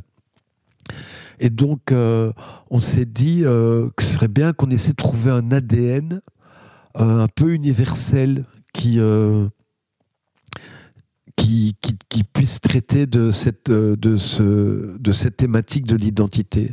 [1.39, 2.31] Et donc, euh,
[2.69, 6.21] on s'est dit euh, que ce serait bien qu'on essaie de trouver un ADN
[6.99, 9.47] euh, un peu universel qui, euh,
[12.09, 16.71] qui, puisse traiter de cette, euh, de ce, de cette thématique de l'identité.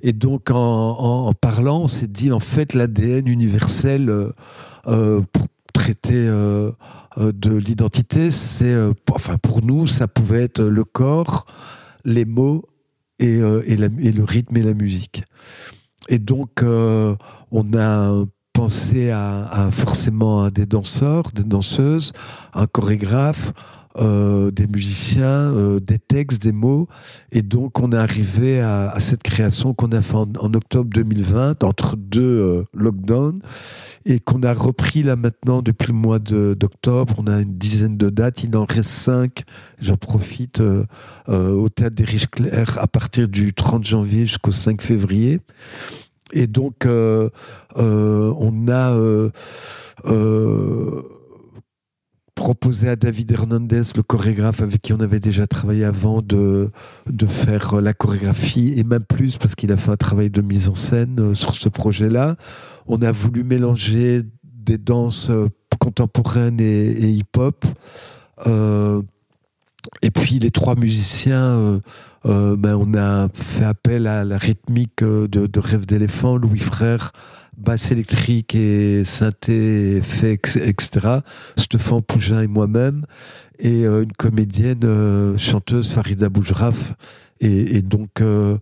[0.00, 4.30] Et donc, en, parlant, on s'est dit, en fait, l'ADN universel euh,
[4.86, 8.74] euh, pour traiter de l'identité, c'est,
[9.10, 11.44] enfin, pour nous, ça pouvait être le corps,
[12.04, 12.64] les mots
[13.18, 15.22] et, et, le rythme et la musique.
[16.08, 18.24] Et donc, on a
[18.54, 22.14] pensé à, à forcément à des danseurs, des danseuses,
[22.54, 23.52] un chorégraphe,
[23.98, 26.86] euh, des musiciens, euh, des textes, des mots.
[27.32, 31.96] Et donc, on est arrivé à, cette création qu'on a fait en, octobre 2020, entre
[31.96, 33.40] deux euh, lockdowns,
[34.04, 37.14] et qu'on a repris là maintenant depuis le mois d'octobre.
[37.16, 39.44] On a une dizaine de dates, il en reste cinq.
[39.80, 40.60] J'en profite
[41.28, 45.40] au Théâtre des Riches Clairs à partir du 30 janvier jusqu'au 5 février.
[46.32, 48.96] Et donc, on a
[52.36, 56.70] proposé à David Hernandez, le chorégraphe avec qui on avait déjà travaillé avant, de,
[57.10, 60.68] de faire la chorégraphie, et même plus parce qu'il a fait un travail de mise
[60.68, 62.36] en scène euh, sur ce projet-là.
[62.86, 65.48] On a voulu mélanger des danses euh,
[65.80, 67.64] contemporaines et, et hip-hop.
[68.46, 69.02] Euh,
[70.02, 71.80] et puis les trois musiciens,
[72.24, 77.12] ben, on a fait appel à la rythmique de, de Rêve d'éléphant, Louis Frère,
[77.56, 81.20] basse électrique et synthé, effets, etc.
[81.56, 83.04] Stéphane Pougin et moi-même,
[83.58, 86.94] et une comédienne chanteuse Farida Boujraf
[87.40, 88.56] et, donc, euh,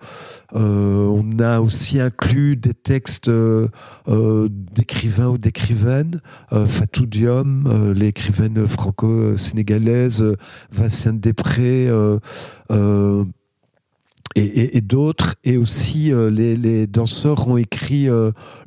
[0.54, 3.68] euh, on a aussi inclus des textes euh,
[4.48, 6.20] d'écrivains ou d'écrivaines.
[6.66, 10.24] Fatou Diom, l'écrivaine franco-sénégalaise,
[10.72, 11.88] Vincent Després,
[14.34, 15.36] et, d'autres.
[15.44, 18.08] Et aussi, les, les, danseurs ont écrit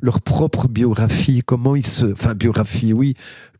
[0.00, 1.42] leur propre biographie.
[1.44, 2.06] Comment ils se.
[2.06, 3.14] Enfin, biographie, oui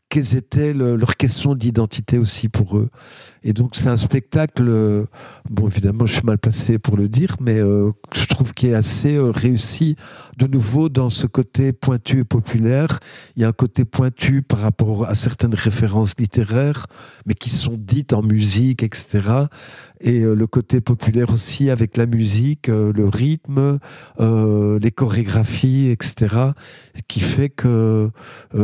[0.08, 2.88] quelles étaient leurs questions d'identité aussi pour eux.
[3.48, 5.06] Et donc c'est un spectacle, euh,
[5.48, 8.74] bon évidemment je suis mal placé pour le dire, mais euh, je trouve qu'il est
[8.74, 9.96] assez euh, réussi
[10.36, 13.00] de nouveau dans ce côté pointu et populaire.
[13.36, 16.88] Il y a un côté pointu par rapport à certaines références littéraires,
[17.24, 19.46] mais qui sont dites en musique, etc
[20.00, 23.80] et le côté populaire aussi avec la musique, le rythme,
[24.20, 26.36] les chorégraphies, etc.,
[27.08, 28.10] qui fait que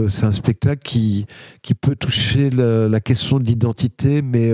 [0.07, 1.27] c'est un spectacle qui,
[1.63, 4.53] qui peut toucher la, question de l'identité, mais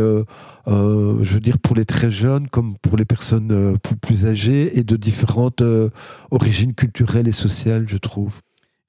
[0.67, 4.85] je veux dire pour les très jeunes comme pour les personnes plus, plus âgées et
[4.85, 5.63] de différentes
[6.31, 8.41] origines culturelles et sociales, je trouve.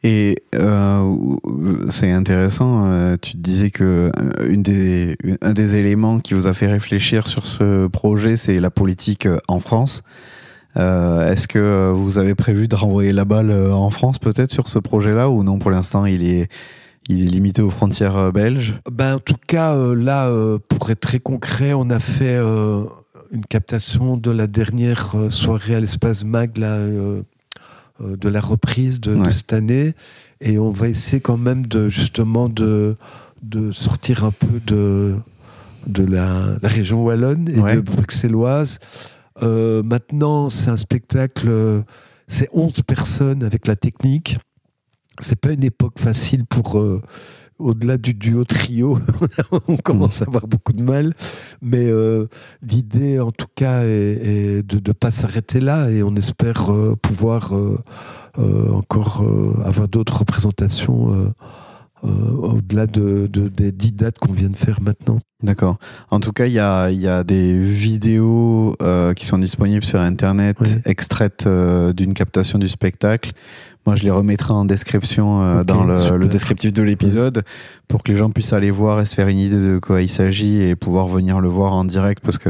[0.03, 1.15] Et euh,
[1.89, 6.53] c'est intéressant, euh, tu disais que euh, une des, un des éléments qui vous a
[6.53, 10.01] fait réfléchir sur ce projet, c'est la politique en France.
[10.75, 15.29] Est-ce que vous avez prévu de renvoyer la balle en France peut-être sur ce projet-là
[15.29, 16.49] ou non pour l'instant il est,
[17.09, 20.31] il est limité aux frontières belges ben, En tout cas, là,
[20.69, 22.37] pour être très concret, on a fait
[23.31, 26.77] une captation de la dernière soirée à l'espace MAG là,
[28.01, 29.93] euh, de la reprise de, cette année.
[30.39, 32.95] Et on va essayer quand même de justement de,
[33.43, 35.15] de sortir un peu de,
[35.87, 38.79] de la, région wallonne et de bruxelloise.
[39.43, 41.83] Euh, maintenant, c'est un spectacle,
[42.27, 44.37] c'est 11 personnes avec la technique.
[45.21, 47.01] C'est pas une époque facile pour euh,
[47.61, 48.97] au-delà du duo trio,
[49.67, 51.13] on commence à avoir beaucoup de mal.
[51.61, 52.27] Mais euh,
[52.61, 57.55] l'idée, en tout cas, est, de ne pas s'arrêter là et on espère euh, pouvoir
[57.55, 57.77] euh,
[58.71, 59.23] encore
[59.65, 61.33] avoir d'autres représentations
[62.03, 65.19] au-delà de, des dix dates qu'on vient de faire maintenant.
[65.43, 65.77] D'accord.
[66.11, 68.75] En tout cas, il y a, des vidéos
[69.15, 71.47] qui sont disponibles sur Internet, extraites
[71.93, 73.33] d'une captation du spectacle.
[73.85, 77.43] Moi, je les remettrai en description euh, dans le, descriptif de l'épisode
[77.87, 80.09] pour que les gens puissent aller voir et se faire une idée de quoi il
[80.09, 82.49] s'agit et pouvoir venir le voir en direct parce que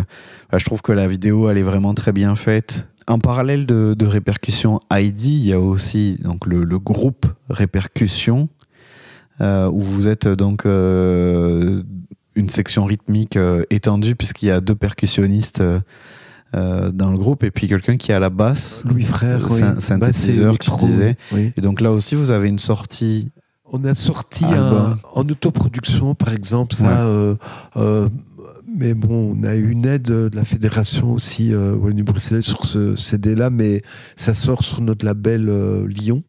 [0.51, 2.89] bah, je trouve que la vidéo, elle est vraiment très bien faite.
[3.07, 8.49] En parallèle de, de Répercussion ID, il y a aussi donc, le, groupe Répercussion
[9.39, 11.81] euh, où vous êtes donc euh,
[12.35, 13.39] une section rythmique
[13.69, 15.63] étendue puisqu'il y a deux percussionnistes
[16.55, 18.83] euh, dans le groupe et puis quelqu'un qui a la basse.
[18.85, 19.61] Louis Frère, oui.
[19.79, 21.15] synthétiseur, tu disais.
[21.33, 23.29] Et donc là aussi, vous avez une sortie.
[23.73, 27.05] On a sorti un, en autoproduction, par exemple, ça.
[27.05, 27.35] Euh,
[27.77, 28.09] euh,
[28.67, 33.49] mais bon, on a eu une aide de la fédération aussi, Wallonie-Bruxelles, sur ce CD-là,
[33.49, 33.81] mais
[34.15, 35.49] ça sort sur notre label
[35.87, 36.23] Lyon.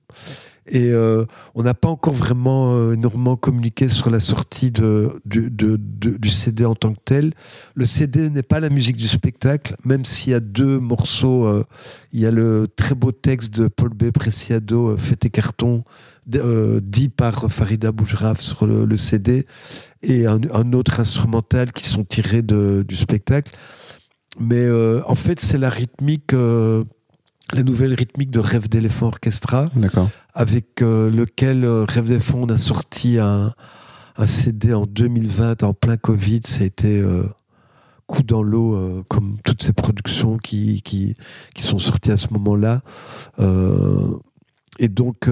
[0.69, 6.65] Et euh, on n'a pas encore vraiment euh, énormément communiqué sur la sortie du, CD
[6.65, 7.33] en tant que tel.
[7.75, 11.47] Le CD n'est pas la musique du spectacle, même s'il y a deux morceaux.
[11.47, 11.65] Euh,
[12.13, 14.11] il y a le très beau texte de Paul B.
[14.13, 15.83] Preciado, Fête et carton,
[16.27, 19.47] dit par Farida Boujraf sur le, CD,
[20.03, 23.53] et un, autre instrumental qui sont tirés du spectacle.
[24.39, 24.71] Mais
[25.07, 26.33] en fait, c'est la rythmique
[27.53, 29.69] la nouvelle rythmique de Rêve d'éléphant orchestra,
[30.35, 33.55] avec euh, lequel euh, Rêve d'éléphant on a sorti un,
[34.27, 36.41] CD en 2020 en plein Covid.
[36.45, 37.25] Ça a été euh,
[38.07, 41.15] coup dans l'eau, comme toutes ces productions qui, qui,
[41.55, 42.83] qui, sont sorties à ce moment-là.
[44.79, 45.29] et donc,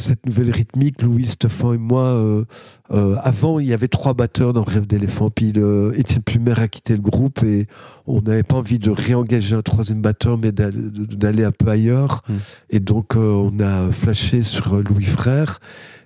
[0.00, 2.44] cette nouvelle rythmique, Louis, Stefan et moi, euh,
[2.90, 5.30] euh, avant, il y avait trois batteurs dans Rêve d'éléphant.
[5.30, 5.52] Puis
[5.94, 7.66] Étienne Plumer a quitté le groupe et
[8.06, 12.22] on n'avait pas envie de réengager un troisième batteur, mais d'aller un peu ailleurs.
[12.28, 12.34] Hmm.
[12.70, 15.60] Et donc, euh, on a flashé sur Louis Frère,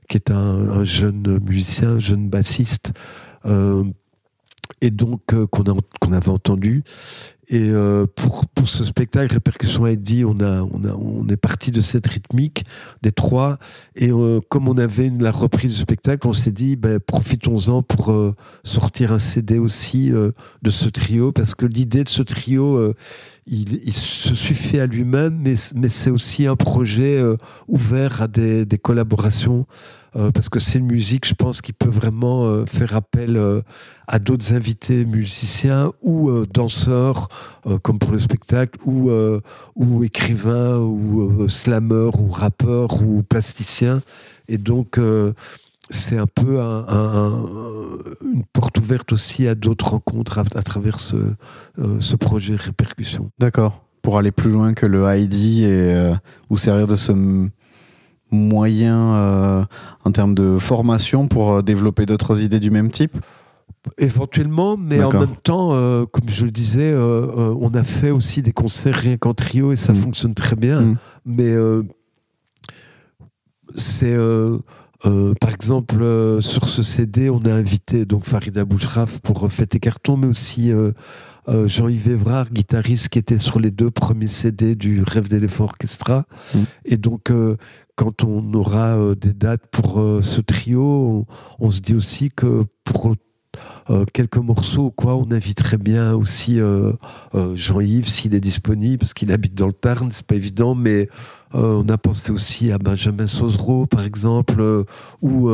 [0.08, 2.92] qui est un, jeune musicien, un jeune bassiste.
[4.80, 6.84] Et donc, qu'on avait entendu.
[7.48, 11.70] Et euh, pour, pour ce spectacle, Répercussion Eddie, on, a, on, a, on est parti
[11.70, 12.64] de cette rythmique
[13.02, 13.58] des trois.
[13.96, 18.10] Et euh, comme on avait la reprise du spectacle, on s'est dit, ben, profitons-en pour
[18.12, 18.34] euh,
[18.64, 21.32] sortir un CD aussi euh, de ce trio.
[21.32, 22.94] Parce que l'idée de ce trio, euh,
[23.46, 27.36] il, il se suffit à lui-même, mais, mais c'est aussi un projet euh,
[27.68, 29.66] ouvert à des, des collaborations.
[30.16, 33.62] Euh, parce que c'est une musique, je pense, qui peut vraiment euh, faire appel euh,
[34.06, 37.28] à d'autres invités musiciens ou danseurs,
[37.82, 39.10] comme pour le spectacle, ou,
[39.76, 44.02] ou écrivains, ou slameurs, ou rappeurs, ou plasticiens.
[44.46, 45.00] Et donc,
[45.88, 47.96] c'est un peu un- un- un-
[48.34, 51.16] une porte ouverte aussi à d'autres rencontres à, travers ce,
[52.16, 53.30] projet Répercussion.
[53.38, 53.82] D'accord.
[54.02, 56.12] Pour aller plus loin que le ID et
[56.50, 57.12] ou servir de ce
[58.34, 59.64] m- moyen euh,
[60.04, 63.16] en termes de formation pour euh, développer d'autres idées du même type?
[63.98, 68.10] Éventuellement, mais en même temps, euh, comme je le disais, euh, euh, on a fait
[68.10, 69.96] aussi des concerts rien qu'en trio et ça Mm.
[69.96, 70.80] fonctionne très bien.
[70.80, 70.96] Mm.
[71.26, 71.54] Mais
[73.76, 74.16] c'est,
[75.40, 80.16] par exemple, sur ce CD, on a invité donc Farida Bouchraf pour Fête et Carton,
[80.16, 80.72] mais aussi
[81.46, 86.24] Jean-Yves Évrard, guitariste qui était sur les deux premiers CD du Rêve d'éléphant orchestra.
[86.54, 86.58] Mm.
[86.86, 87.30] Et donc,
[87.96, 91.26] quand on aura euh, des dates pour euh, ce trio,
[91.58, 93.14] on, se dit aussi que pour
[93.90, 96.58] euh, quelques morceaux, quoi, on inviterait bien aussi
[97.54, 101.08] Jean-Yves s'il est disponible, parce qu'il habite dans le Tarn, c'est pas évident, mais
[101.52, 104.84] on a pensé aussi à Benjamin Sauzereau, par exemple,
[105.22, 105.50] ou,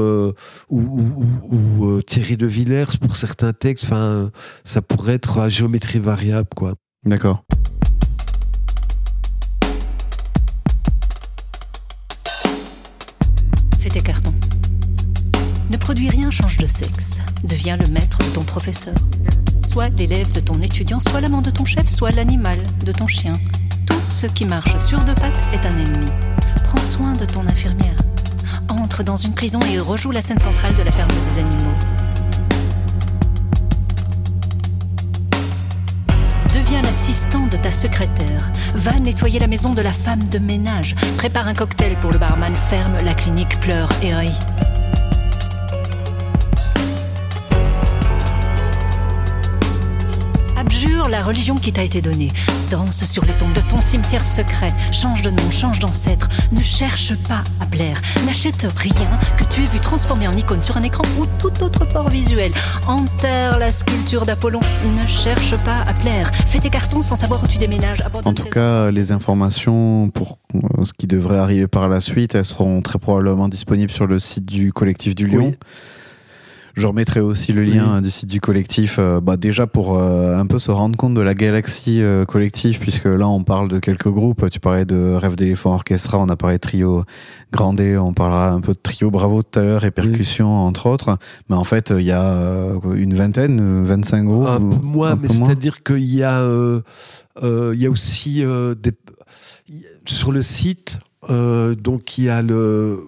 [0.71, 3.85] ou, Thierry de Villers pour certains textes.
[3.85, 4.31] Enfin,
[4.65, 6.75] ça pourrait être à géométrie variable, quoi.
[7.05, 7.45] D'accord.
[15.71, 17.21] Ne produis rien, change de sexe.
[17.45, 18.95] Deviens le maître de ton professeur.
[19.65, 23.35] Soit l'élève de ton étudiant, soit l'amant de ton chef, soit l'animal de ton chien.
[23.87, 26.11] Tout ce qui marche sur deux pattes est un ennemi.
[26.65, 27.95] Prends soin de ton infirmière.
[28.69, 31.77] Entre dans une prison et rejoue la scène centrale de la ferme des animaux.
[36.53, 38.51] Deviens l'assistant de ta secrétaire.
[38.75, 40.97] Va nettoyer la maison de la femme de ménage.
[41.17, 42.53] Prépare un cocktail pour le barman.
[42.57, 44.35] Ferme la clinique, pleure et rit.
[50.83, 52.29] Abjure la religion qui t'a été donnée.
[52.71, 54.73] Danse sur les tombes de ton cimetière secret.
[54.93, 56.31] Change de nom, change d'ancêtre.
[56.53, 58.01] Ne cherche pas à plaire.
[58.25, 61.87] N'achète rien que tu aies vu transformer en icône sur un écran ou tout autre
[61.87, 62.51] port visuel.
[62.87, 64.61] Enterre la sculpture d'Apollon.
[64.97, 66.31] Ne cherche pas à plaire.
[66.47, 68.01] Fais tes cartons sans savoir où tu déménages.
[68.01, 72.01] Abandonne En tout tes cas, les informations pour euh, ce qui devrait arriver par la
[72.01, 75.49] suite, elles seront très probablement disponibles sur le site du collectif du Lion.
[75.49, 75.55] Oui.
[76.75, 80.37] Je remettrai aussi le lien euh, du site du collectif, euh, bah, déjà pour euh,
[80.37, 83.79] un peu se rendre compte de la galaxie euh, collective, puisque là on parle de
[83.79, 84.49] quelques groupes.
[84.51, 87.05] Tu parlais de Rêve d'éléphant orchestra, on a parlé de trio
[87.53, 91.19] Grandé, on parlera un peu de trio Bravo tout à l'heure et Percussion entre autres.
[91.49, 94.47] Mais en fait, il y a une vingtaine, euh, 25 groupes.
[94.47, 96.45] un peu moins, un mais peu c'est-à-dire qu'il y a,
[97.43, 98.45] il y a aussi
[98.81, 98.93] des,
[100.07, 103.01] sur le site, donc il y a le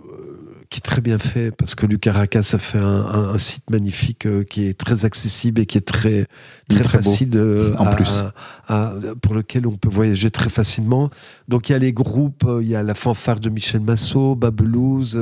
[0.73, 3.68] qui est très bien fait parce que Lucas Caracas a fait un, un- un site
[3.70, 6.27] magnifique euh, qui est très accessible et qui est très
[6.68, 8.09] très, facile euh, en à- plus.
[8.09, 8.33] à-
[8.68, 11.11] à- pour lequel on peut voyager très facilement.
[11.47, 14.35] Donc il y a les groupes, euh, il y a la fanfare de Michel Massot,
[14.35, 15.18] Babelouse,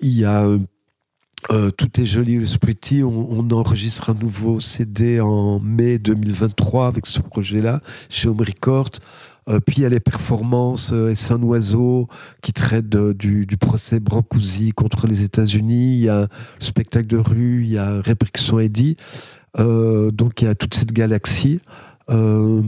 [0.00, 0.44] il y a
[1.52, 3.02] euh, Tout est joli, le Pretty.
[3.04, 8.90] On, on enregistre un nouveau CD en mai 2023 avec ce projet-là chez Home Record.
[9.48, 12.06] Euh, puis il y a les performances euh, et un oiseau
[12.42, 15.94] qui traite de- du, du procès Brancusi contre les États-Unis.
[15.94, 18.96] Il y a le spectacle de rue, il y a Répercussion Eddie.
[19.58, 21.60] Euh, donc il y a toute cette galaxie.
[22.10, 22.62] Euh,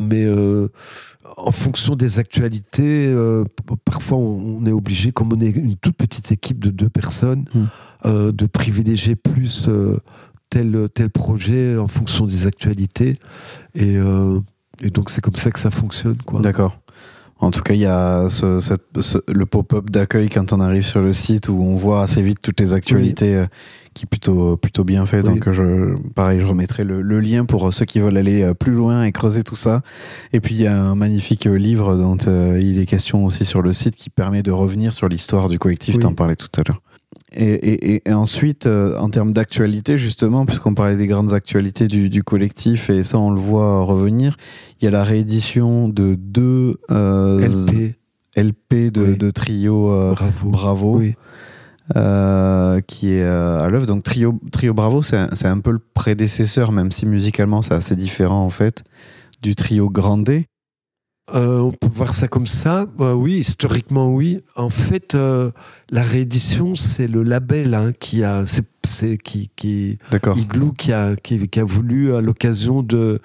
[0.00, 0.26] mais
[1.36, 3.14] en fonction des actualités,
[3.84, 7.44] parfois on, on est obligé, comme on est une toute petite équipe de deux personnes,
[7.54, 7.64] Mm.
[8.06, 9.68] euh, de privilégier plus
[10.50, 13.18] tel, tel projet en fonction des actualités.
[13.74, 13.96] Et,
[14.82, 16.16] et donc c'est comme ça que ça fonctionne.
[16.24, 16.40] Quoi.
[16.40, 16.78] D'accord.
[17.38, 20.84] En tout cas, il y a ce- cette- ce- le pop-up d'accueil quand on arrive
[20.86, 23.44] sur le site où on voit assez vite toutes les actualités euh,
[23.92, 25.18] qui est plutôt, plutôt bien fait.
[25.20, 25.34] Oui.
[25.34, 28.72] Donc, je, pareil, je remettrai le, le lien pour ceux qui veulent aller euh, plus
[28.72, 29.82] loin et creuser tout ça.
[30.32, 33.44] Et puis, il y a un magnifique euh, livre dont euh, il est question aussi
[33.44, 35.96] sur le site qui permet de revenir sur l'histoire du collectif.
[35.96, 36.00] Oui.
[36.00, 36.80] T'en parlais tout à l'heure.
[37.32, 37.44] Et,
[37.96, 42.22] et- et ensuite, euh, en termes d'actualité, justement, puisqu'on parlait des grandes actualités du, du
[42.22, 44.36] collectif, et ça, on le voit revenir,
[44.80, 47.94] il y a la réédition de deux euh, LP,
[48.36, 49.16] LP de, Oui.
[49.16, 50.50] de trio euh, bravo.
[50.50, 50.98] Bravo.
[50.98, 51.14] Oui.
[52.86, 53.86] qui est à l'œuvre.
[53.86, 58.44] Donc Trio, Trio Bravo, c'est un, peu le prédécesseur, même si musicalement c'est assez différent
[58.44, 58.82] en fait,
[59.42, 60.30] du Trio Grande.
[61.34, 62.86] Euh, on peut voir ça comme ça.
[62.86, 64.42] Bah oui, historiquement, oui.
[64.54, 65.50] En fait, euh,
[65.90, 68.44] la réédition, c'est le label hein, qui a,
[68.84, 70.38] c'est, qui, qui, D'accord.
[70.38, 73.20] Igloo qui a, qui, qui a voulu, à l'occasion de,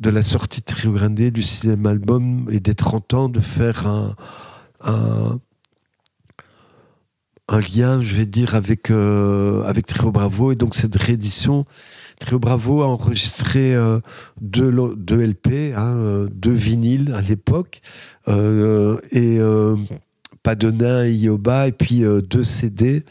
[0.00, 3.86] de la sortie de Trio Grande, du sixième album et des 30 ans, de faire
[3.86, 4.16] un,
[4.82, 5.38] un,
[7.48, 10.52] un lien, je vais dire, avec, euh, avec Trio Bravo.
[10.52, 11.66] Et donc, cette réédition,
[12.22, 13.98] Trio Bravo a enregistré euh,
[14.40, 17.80] deux, LP, hein, euh, deux vinyles à l'époque,
[18.28, 23.04] euh, et nain et Yoba, et puis deux CD.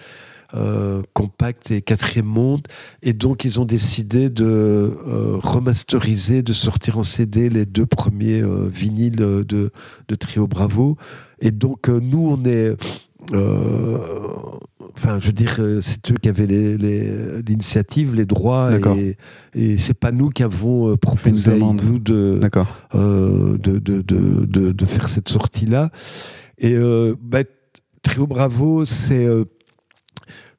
[1.14, 2.68] compact et quatrième monde
[3.01, 4.97] et donc ils ont décidé de
[5.41, 10.97] remasteriser de sortir en CD les deux premiers vinyles de, de Trio Bravo
[11.39, 12.76] et donc nous on est
[14.96, 19.18] enfin je veux dire euh, c'est eux qui avaient les- les- l'initiative les, droits et,
[19.54, 21.56] et c'est pas nous qui avons euh, proposé à.
[21.84, 22.40] Igloo de,
[22.96, 25.90] euh, de, de, de, de, de faire cette sortie-là.
[26.58, 27.40] Et euh, bah,
[28.04, 29.46] Trio Bravo, c'est euh,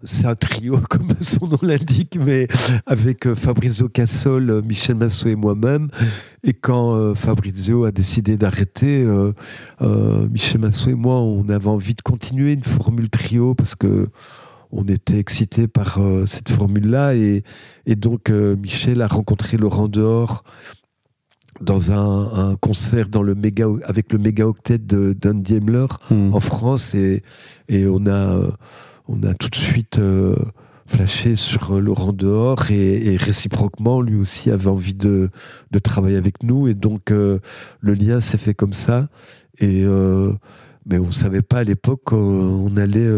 [0.05, 2.49] c'est un trio, comme son nom l'indique, mais
[2.87, 5.89] avec euh, Fabrizio Cassol, euh, Michel Massot et moi-même.
[6.45, 9.33] Et quand euh, Fabrizio a décidé d'arrêter, euh,
[9.81, 14.09] euh, Michel Massot et moi, on avait envie de continuer une formule trio parce que
[14.75, 17.15] on était excités par euh, cette formule-là.
[17.15, 17.43] Et,
[17.85, 20.45] et donc, Michel a rencontré Laurent Dehors
[21.61, 26.33] dans un, un concert dans le méga, avec le méga octet de d'Andy Emler Hmm.
[26.35, 27.23] en France et,
[27.69, 28.41] et on, a,
[29.13, 30.35] on a tout de suite euh,
[30.87, 35.31] flashé sur euh, Laurent Dehors et, réciproquement, lui aussi avait envie de,
[35.83, 37.39] travailler avec nous et donc euh,
[37.81, 39.09] le lien s'est fait comme ça.
[39.61, 39.87] Mais
[40.99, 43.09] on ne savait pas à l'époque qu'on allait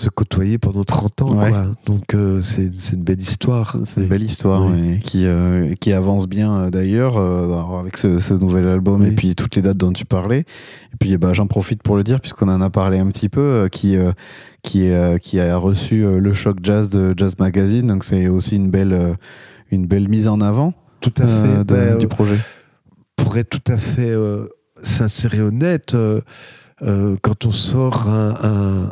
[0.00, 1.38] se côtoyer pendant 30 ans.
[1.38, 1.50] Ouais.
[1.50, 1.66] quoi.
[1.86, 3.76] Donc euh, c'est c'est une belle histoire.
[3.84, 8.18] C'est une belle histoire ouais, qui, euh, qui avance bien euh, d'ailleurs euh, avec ce,
[8.18, 9.08] ce nouvel album Oui.
[9.08, 10.40] et puis toutes les dates dont tu parlais.
[10.40, 13.28] Et puis eh ben, j'en profite pour le dire puisqu'on en a parlé un petit
[13.28, 13.96] peu, qui,
[14.62, 14.88] qui,
[15.22, 17.86] qui a reçu le choc jazz de Jazz Magazine.
[17.86, 19.16] Donc c'est aussi une belle,
[19.70, 21.64] une belle mise en avant Tout à fait.
[21.64, 22.38] de- du projet.
[23.16, 24.14] pour être tout à fait
[24.82, 25.94] sincère et honnête,
[26.82, 28.90] euh, quand on sort un,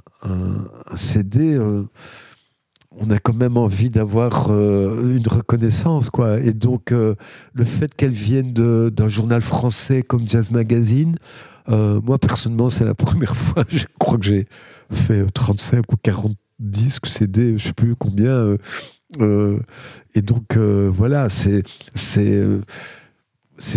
[0.94, 1.84] CD, euh,
[2.96, 6.38] on a quand même envie d'avoir euh, une reconnaissance, quoi.
[6.40, 11.16] Et donc, le fait qu'elle vienne d'un journal français comme Jazz Magazine,
[11.68, 13.64] moi personnellement, c'est la première fois.
[13.68, 14.46] Je crois que j'ai
[14.90, 18.56] fait 35 ou 40 disques, CD, je sais plus combien.
[19.20, 21.62] et donc, voilà, c'est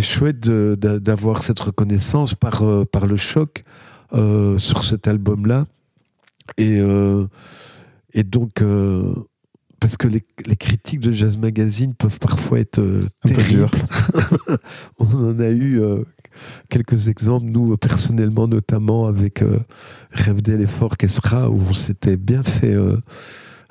[0.01, 3.63] chouette d'avoir cette reconnaissance par le choc
[4.13, 5.65] euh, sur cet album-là.
[6.57, 7.27] Et, euh,
[8.13, 9.13] et donc, euh,
[9.79, 13.69] parce que les, les critiques de Jazz Magazine peuvent parfois être Un peu terribles.
[13.69, 13.71] dur.
[14.99, 15.81] On en a eu
[16.69, 19.43] quelques exemples, nous, personnellement, notamment avec
[20.11, 22.75] Rêve d'Elefort Orchestra, où on s'était bien fait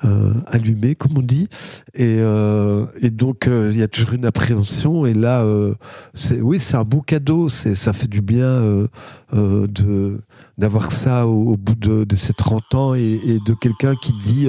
[0.03, 1.47] euh, allumer, comme on dit.
[1.93, 5.05] Et, euh, et donc, euh, il y a toujours une appréhension.
[5.05, 5.75] Et là, euh,
[6.13, 7.49] c'est, oui, c'est un beau cadeau.
[7.49, 8.87] C'est, ça fait du bien euh,
[9.33, 10.21] de,
[10.57, 14.13] d'avoir ça au, au bout de, de ces 30 ans et, et de quelqu'un qui
[14.13, 14.47] dit,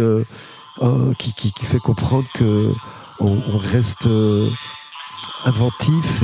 [1.18, 2.72] qui, qui, qui fait comprendre que
[3.20, 4.08] on, reste
[5.44, 6.22] inventif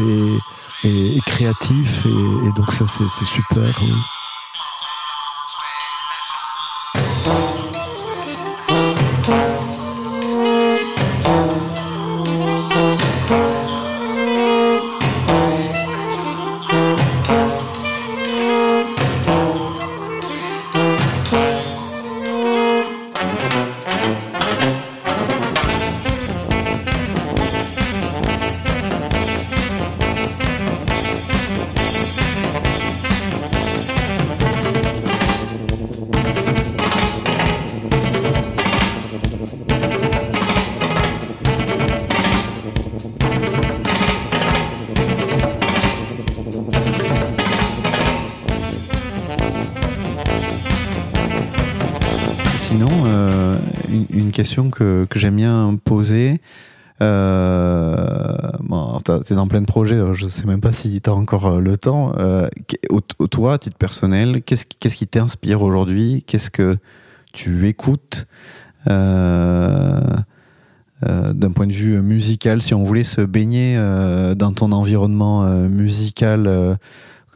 [0.84, 2.06] et, et, créatif.
[2.06, 3.78] Et, et donc, ça, c'est, c'est super.
[3.82, 3.92] oui.
[59.28, 61.60] T'es dans plein de projets, alors je sais même pas si tu as encore euh,
[61.60, 62.14] le temps.
[62.18, 62.48] Euh,
[63.30, 66.24] toi, à titre personnel, qu'est-ce qui- t'inspire aujourd'hui?
[66.26, 66.76] Qu'est-ce que
[67.32, 68.26] tu écoutes?
[68.88, 70.00] Euh,
[71.06, 75.44] euh, d'un point de vue musical Si on voulait se baigner euh, dans ton environnement
[75.44, 76.74] euh, musical euh,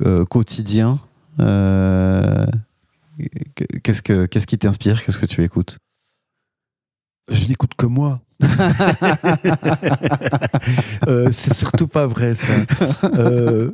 [0.00, 0.98] euh, quotidien,
[1.40, 2.46] euh,
[3.82, 5.04] Qu'est-ce que qu'est-ce qui t'inspire?
[5.04, 5.78] Qu'est-ce que tu écoutes?
[7.30, 8.20] Je n'écoute que moi.
[11.06, 12.52] euh, c'est surtout pas vrai ça.
[13.04, 13.70] Euh,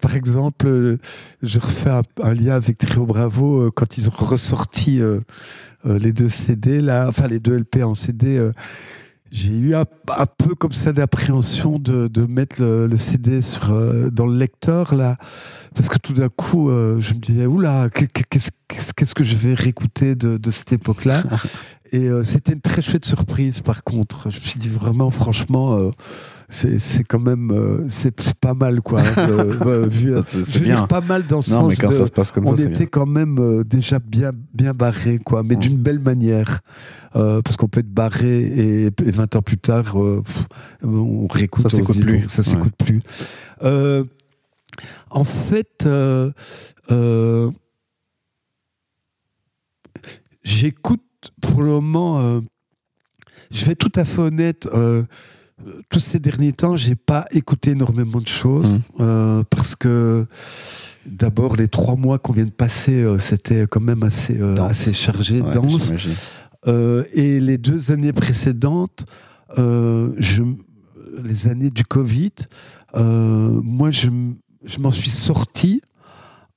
[0.00, 0.98] par exemple,
[1.42, 1.90] je refais
[2.22, 5.00] un, lien avec Trio Bravo euh, quand ils ont ressorti
[5.84, 8.50] les deux CD là, enfin les deux LP en CD.
[9.30, 9.84] j'ai eu un,
[10.38, 13.72] peu comme ça d'appréhension de, mettre le, CD sur,
[14.10, 15.16] dans le lecteur là,
[15.74, 20.50] parce que tout d'un coup, je me disais oula, qu'est-ce que je vais réécouter de
[20.50, 21.22] cette époque-là?
[21.92, 24.30] Et euh, c'était une très chouette surprise, par contre.
[24.30, 25.90] Je me suis dit vraiment, franchement, euh,
[26.48, 29.00] c'est quand même, euh, c'est pas mal, quoi.
[29.00, 29.04] hein,
[29.66, 30.86] euh, vu, c'est- dire bien.
[30.86, 32.62] pas mal dans le Non, sens mais quand de, ça se passe comme on ça,
[32.62, 32.86] était bien.
[32.86, 35.60] quand même euh, déjà bien, bien barré, quoi, mais Mm.
[35.60, 36.60] d'une belle manière.
[37.16, 40.46] Euh, parce qu'on peut être barré et, et 20 ans plus tard, euh, pff,
[40.84, 41.68] on réécoute.
[41.68, 42.28] Ça s'écoute plus.
[42.28, 43.00] Ça s'écoute plus.
[43.64, 44.04] Euh,
[45.10, 46.30] en fait, euh,
[46.92, 47.50] euh,
[50.42, 51.00] j'écoute
[51.40, 52.20] pour le moment.
[52.20, 52.40] euh,
[53.50, 54.68] je vais être tout à fait honnête.
[54.72, 55.02] euh,
[55.90, 58.80] tous ces derniers temps, j'ai pas écouté énormément de choses Mm.
[59.00, 60.26] euh, parce que
[61.04, 65.92] d'abord les trois mois qu'on vient de passer, c'était quand même assez chargé, Ouais, dense.
[67.14, 69.04] et les deux années précédentes,
[69.56, 70.42] je,
[71.22, 72.32] les années du Covid,
[72.94, 74.08] moi, je,
[74.64, 75.82] je m'en suis sorti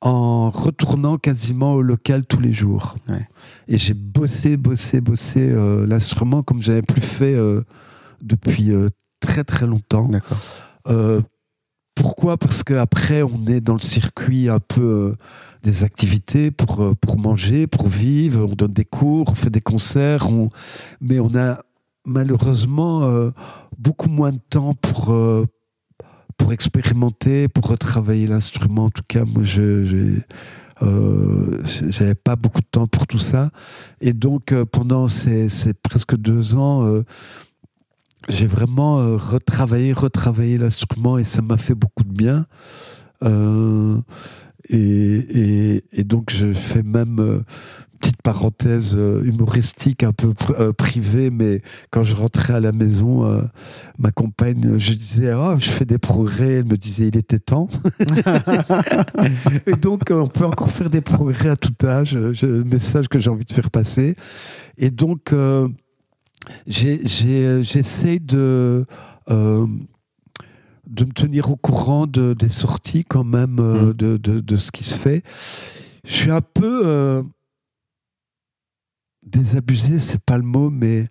[0.04, 2.96] en retournant quasiment au local tous les jours.
[3.08, 3.26] Ouais.
[3.70, 7.64] Et j'ai bossé, bossé, bossé euh, l'instrument comme j'avais plus fait euh,
[8.22, 8.90] depuis euh,
[9.22, 10.10] très très longtemps.
[10.10, 10.38] D'accord.
[11.96, 12.38] Pourquoi?
[12.38, 15.16] Parce qu'après, on est dans le circuit un peu
[15.62, 18.48] des activités pour, pour manger, pour vivre.
[18.52, 20.28] On donne des cours, on fait des concerts.
[20.28, 20.50] On...
[21.02, 21.60] Mais on a
[22.04, 23.08] malheureusement
[23.78, 25.16] beaucoup moins de temps pour,
[26.38, 28.86] pour expérimenter, pour retravailler l'instrument.
[28.86, 30.20] En tout cas, moi, je.
[30.82, 33.52] euh, j'avais pas beaucoup de temps pour tout ça
[34.02, 35.48] et donc euh, pendant ces,
[35.82, 37.06] presque deux ans euh,
[38.28, 42.46] j'ai vraiment retravaillé, retravaillé l'instrument et ça m'a fait beaucoup de bien.
[44.70, 47.44] Et, donc je fais même
[48.04, 53.26] petite parenthèse euh, humoristique un peu euh, privée, mais quand je rentrais à la maison,
[53.26, 53.42] euh,
[53.98, 57.70] ma compagne, je disais oh je fais des progrès, elle me disait il était temps.
[59.66, 62.18] et donc on peut encore faire des progrès à tout âge.
[62.34, 64.18] Je, le message que j'ai envie de faire passer.
[64.78, 65.70] Et donc euh,
[66.68, 68.86] j'essaie de,
[69.30, 69.68] euh,
[70.88, 73.94] de me tenir au courant de, des sorties quand même, euh, Mm.
[73.94, 75.24] de, de, de ce qui se fait.
[76.06, 77.24] Je suis un peu euh,
[79.26, 81.08] désabusé, c'est pas le mot, mais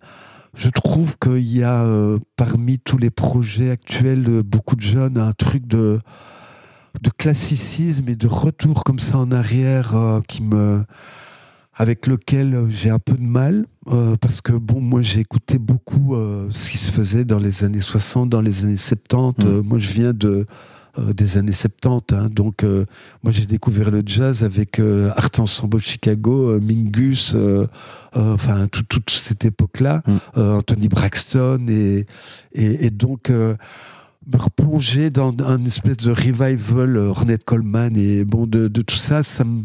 [0.53, 5.17] je trouve qu'il y a euh, parmi tous les projets actuels de beaucoup de jeunes
[5.17, 5.99] un truc de,
[7.01, 10.83] de classicisme et de retour comme ça en arrière euh, qui me
[11.75, 15.57] avec lequel euh, j'ai un peu de mal euh, parce que bon moi j'ai écouté
[15.57, 19.33] beaucoup euh, ce qui se faisait dans les années 60 dans les années 70 Mm.
[19.45, 20.45] Euh, moi je viens de euh,
[20.97, 22.29] des années 70 hein.
[22.31, 22.85] donc euh,
[23.23, 27.67] moi j'ai découvert le jazz avec euh, Art Ensemble Chicago euh, Mingus euh,
[28.15, 30.39] euh, enfin tout- toute cette époque là Mm.
[30.39, 32.05] Anthony Braxton et,
[32.53, 33.55] et, et donc euh,
[34.31, 38.95] me replonger dans un espèce de revival euh, Ornette Coleman et bon de, de tout
[38.95, 39.63] ça ça me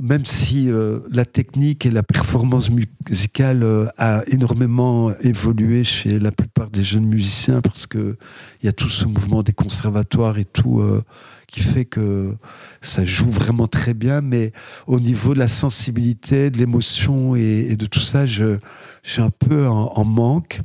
[0.00, 6.32] même si euh, la technique et la performance musicale euh, a énormément évolué chez la
[6.32, 8.16] plupart des jeunes musiciens, parce que
[8.62, 11.02] il y a tout ce mouvement des conservatoires et tout euh,
[11.46, 12.34] qui fait que
[12.80, 14.52] ça joue vraiment très bien, mais
[14.86, 18.58] au niveau de la sensibilité, de l'émotion et, et de tout ça, je,
[19.02, 20.60] je suis un peu en, en manque.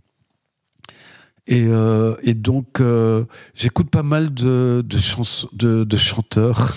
[1.48, 3.26] Et, euh, et donc, euh,
[3.56, 6.76] j'écoute pas mal de, de, chans- de, de chanteurs.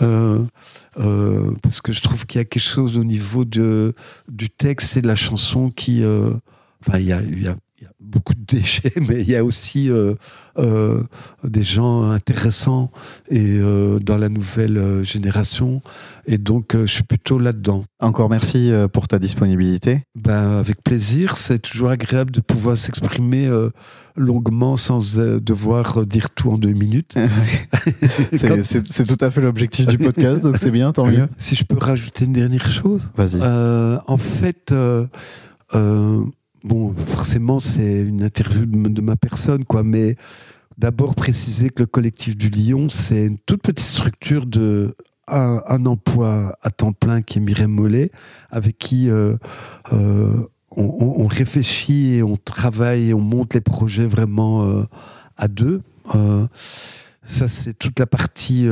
[0.00, 0.44] Euh,
[0.98, 3.94] euh, parce que je trouve qu'il y a quelque chose au niveau de,
[4.28, 6.02] du texte et de la chanson qui.
[6.02, 6.34] euh,
[6.86, 7.56] Enfin, il y a, y y a
[7.98, 10.14] beaucoup de déchets, mais il y a aussi euh,
[11.42, 12.92] des gens intéressants
[13.28, 13.58] et
[14.00, 15.82] dans la nouvelle génération.
[16.30, 17.84] Et donc, euh, je suis plutôt là-dedans.
[18.00, 20.02] Encore merci euh, pour ta disponibilité.
[20.14, 23.70] Ben, avec plaisir, c'est toujours agréable de pouvoir s'exprimer euh,
[24.14, 27.14] longuement sans devoir dire tout en deux minutes.
[28.62, 31.28] C'est tout à fait l'objectif du podcast, donc c'est bien, tant mieux.
[31.38, 33.10] Si je peux rajouter une dernière chose.
[33.16, 33.40] Vas-y.
[33.40, 35.06] Euh, en fait, euh,
[35.74, 36.22] euh,
[36.62, 40.16] bon, forcément, c'est une interview de ma personne, quoi, mais
[40.76, 44.94] d'abord préciser que le collectif du Lion, c'est une toute petite structure de
[45.30, 48.10] un, un emploi à temps plein qui est Mireille Mollet,
[48.50, 49.36] avec qui euh,
[49.92, 50.36] euh,
[50.70, 50.82] on,
[51.22, 54.84] on- réfléchit et on travaille et on monte les projets vraiment euh,
[55.36, 55.82] à deux.
[57.24, 58.66] Ça, c'est toute la partie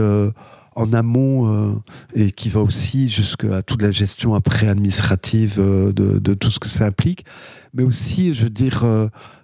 [0.75, 1.83] en amont
[2.15, 6.69] et qui va aussi jusqu'à toute la gestion après administrative de, de, tout ce que
[6.69, 7.27] ça implique.
[7.75, 8.87] Mais aussi, je veux dire,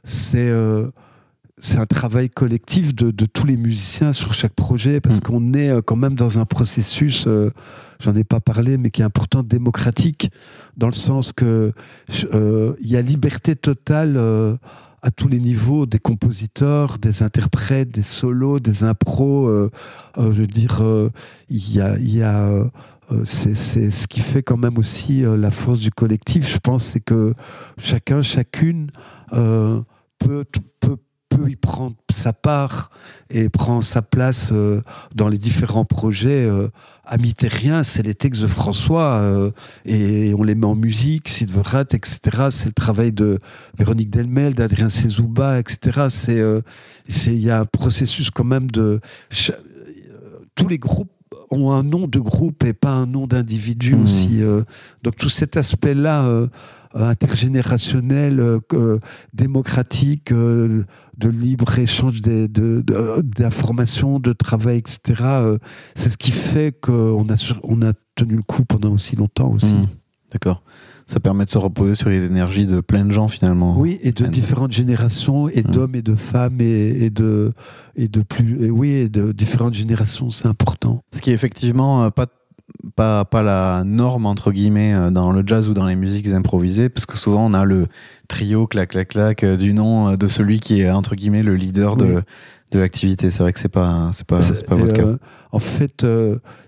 [0.04, 0.50] c'est
[1.64, 5.20] c'est un travail collectif de, de, tous les musiciens sur chaque projet parce mm.
[5.20, 7.26] qu'on est quand même dans un processus,
[8.00, 10.30] j'en ai pas parlé, mais qui est important, démocratique,
[10.76, 11.72] dans le sens que
[12.08, 14.18] il y a liberté totale
[15.02, 19.48] à tous les niveaux, des compositeurs, des interprètes, des solos, des impros.
[19.48, 19.70] Euh,
[20.16, 21.10] euh, je veux dire, euh,
[21.48, 22.64] il y a, y a
[23.24, 26.50] c'est ce qui fait quand même aussi la force du collectif.
[26.50, 27.34] Je pense c'est que
[27.76, 28.90] chacun, chacune
[29.30, 30.44] peut,
[30.80, 30.96] peut
[31.36, 32.90] peut y prendre sa part
[33.30, 34.80] et prend sa place euh,
[35.14, 36.44] dans les différents projets.
[36.44, 36.68] Euh,
[37.04, 39.50] Amis terriens, c'est les textes de François euh,
[39.84, 42.18] et on les met en musique, Sylverat, etc.
[42.50, 43.38] C'est le travail de
[43.76, 46.06] Véronique Delmel, d'Adrien Cézouba, etc.
[46.08, 46.40] C'est
[47.26, 49.00] il y a un processus quand même de
[50.54, 51.10] tous les groupes
[51.50, 54.02] ont un nom de groupe et pas un nom d'individu mmh.
[54.02, 54.40] aussi.
[55.02, 56.46] donc tout cet aspect-là euh,
[56.94, 58.98] intergénérationnel, euh,
[59.32, 60.84] démocratique, euh,
[61.16, 65.22] de libre échange d'informations, de, de, travail, etc.
[65.94, 69.72] c'est ce qui fait qu'on a, on a tenu le coup pendant aussi longtemps aussi.
[69.72, 69.88] Mmh.
[70.32, 70.62] D'accord.
[71.06, 73.78] Ça permet de se reposer sur les énergies de plein de gens finalement.
[73.78, 75.70] Oui, et de différentes générations, et mmh.
[75.70, 77.52] d'hommes et de femmes, et, de,
[77.96, 81.02] et de plus, et oui, et de différentes générations, c'est important.
[81.12, 82.26] Ce qui est effectivement pas
[82.96, 86.88] pas, pas la norme entre guillemets euh, dans le jazz ou dans les musiques improvisées
[86.88, 87.86] parce que souvent on a le
[88.28, 91.54] trio clac clac clac euh, du nom euh, de celui qui est entre guillemets le
[91.54, 92.22] leader de,
[92.70, 93.30] de l'activité.
[93.30, 95.16] C'est vrai que c'est pas c'est pas, pas votre cas.
[95.52, 96.06] en fait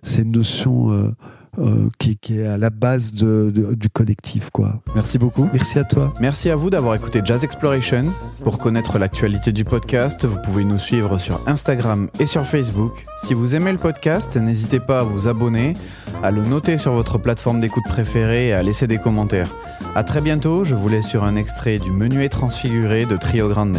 [0.03, 1.15] c'est une notion
[1.59, 4.51] euh, qui, est à la base du collectif.
[4.95, 5.49] Merci beaucoup.
[5.53, 6.13] Merci à toi.
[6.21, 8.13] Merci à vous d'avoir écouté Jazz Exploration.
[8.43, 13.05] Pour connaître l'actualité du podcast, vous pouvez nous suivre sur Instagram et sur Facebook.
[13.25, 15.75] Si vous aimez le podcast, n'hésitez pas à vous abonner,
[16.23, 19.51] à le noter sur votre plateforme d'écoute préférée et à laisser des commentaires.
[19.95, 23.79] A très bientôt, je vous laisse sur un extrait du Menuet transfiguré de Trio Grande.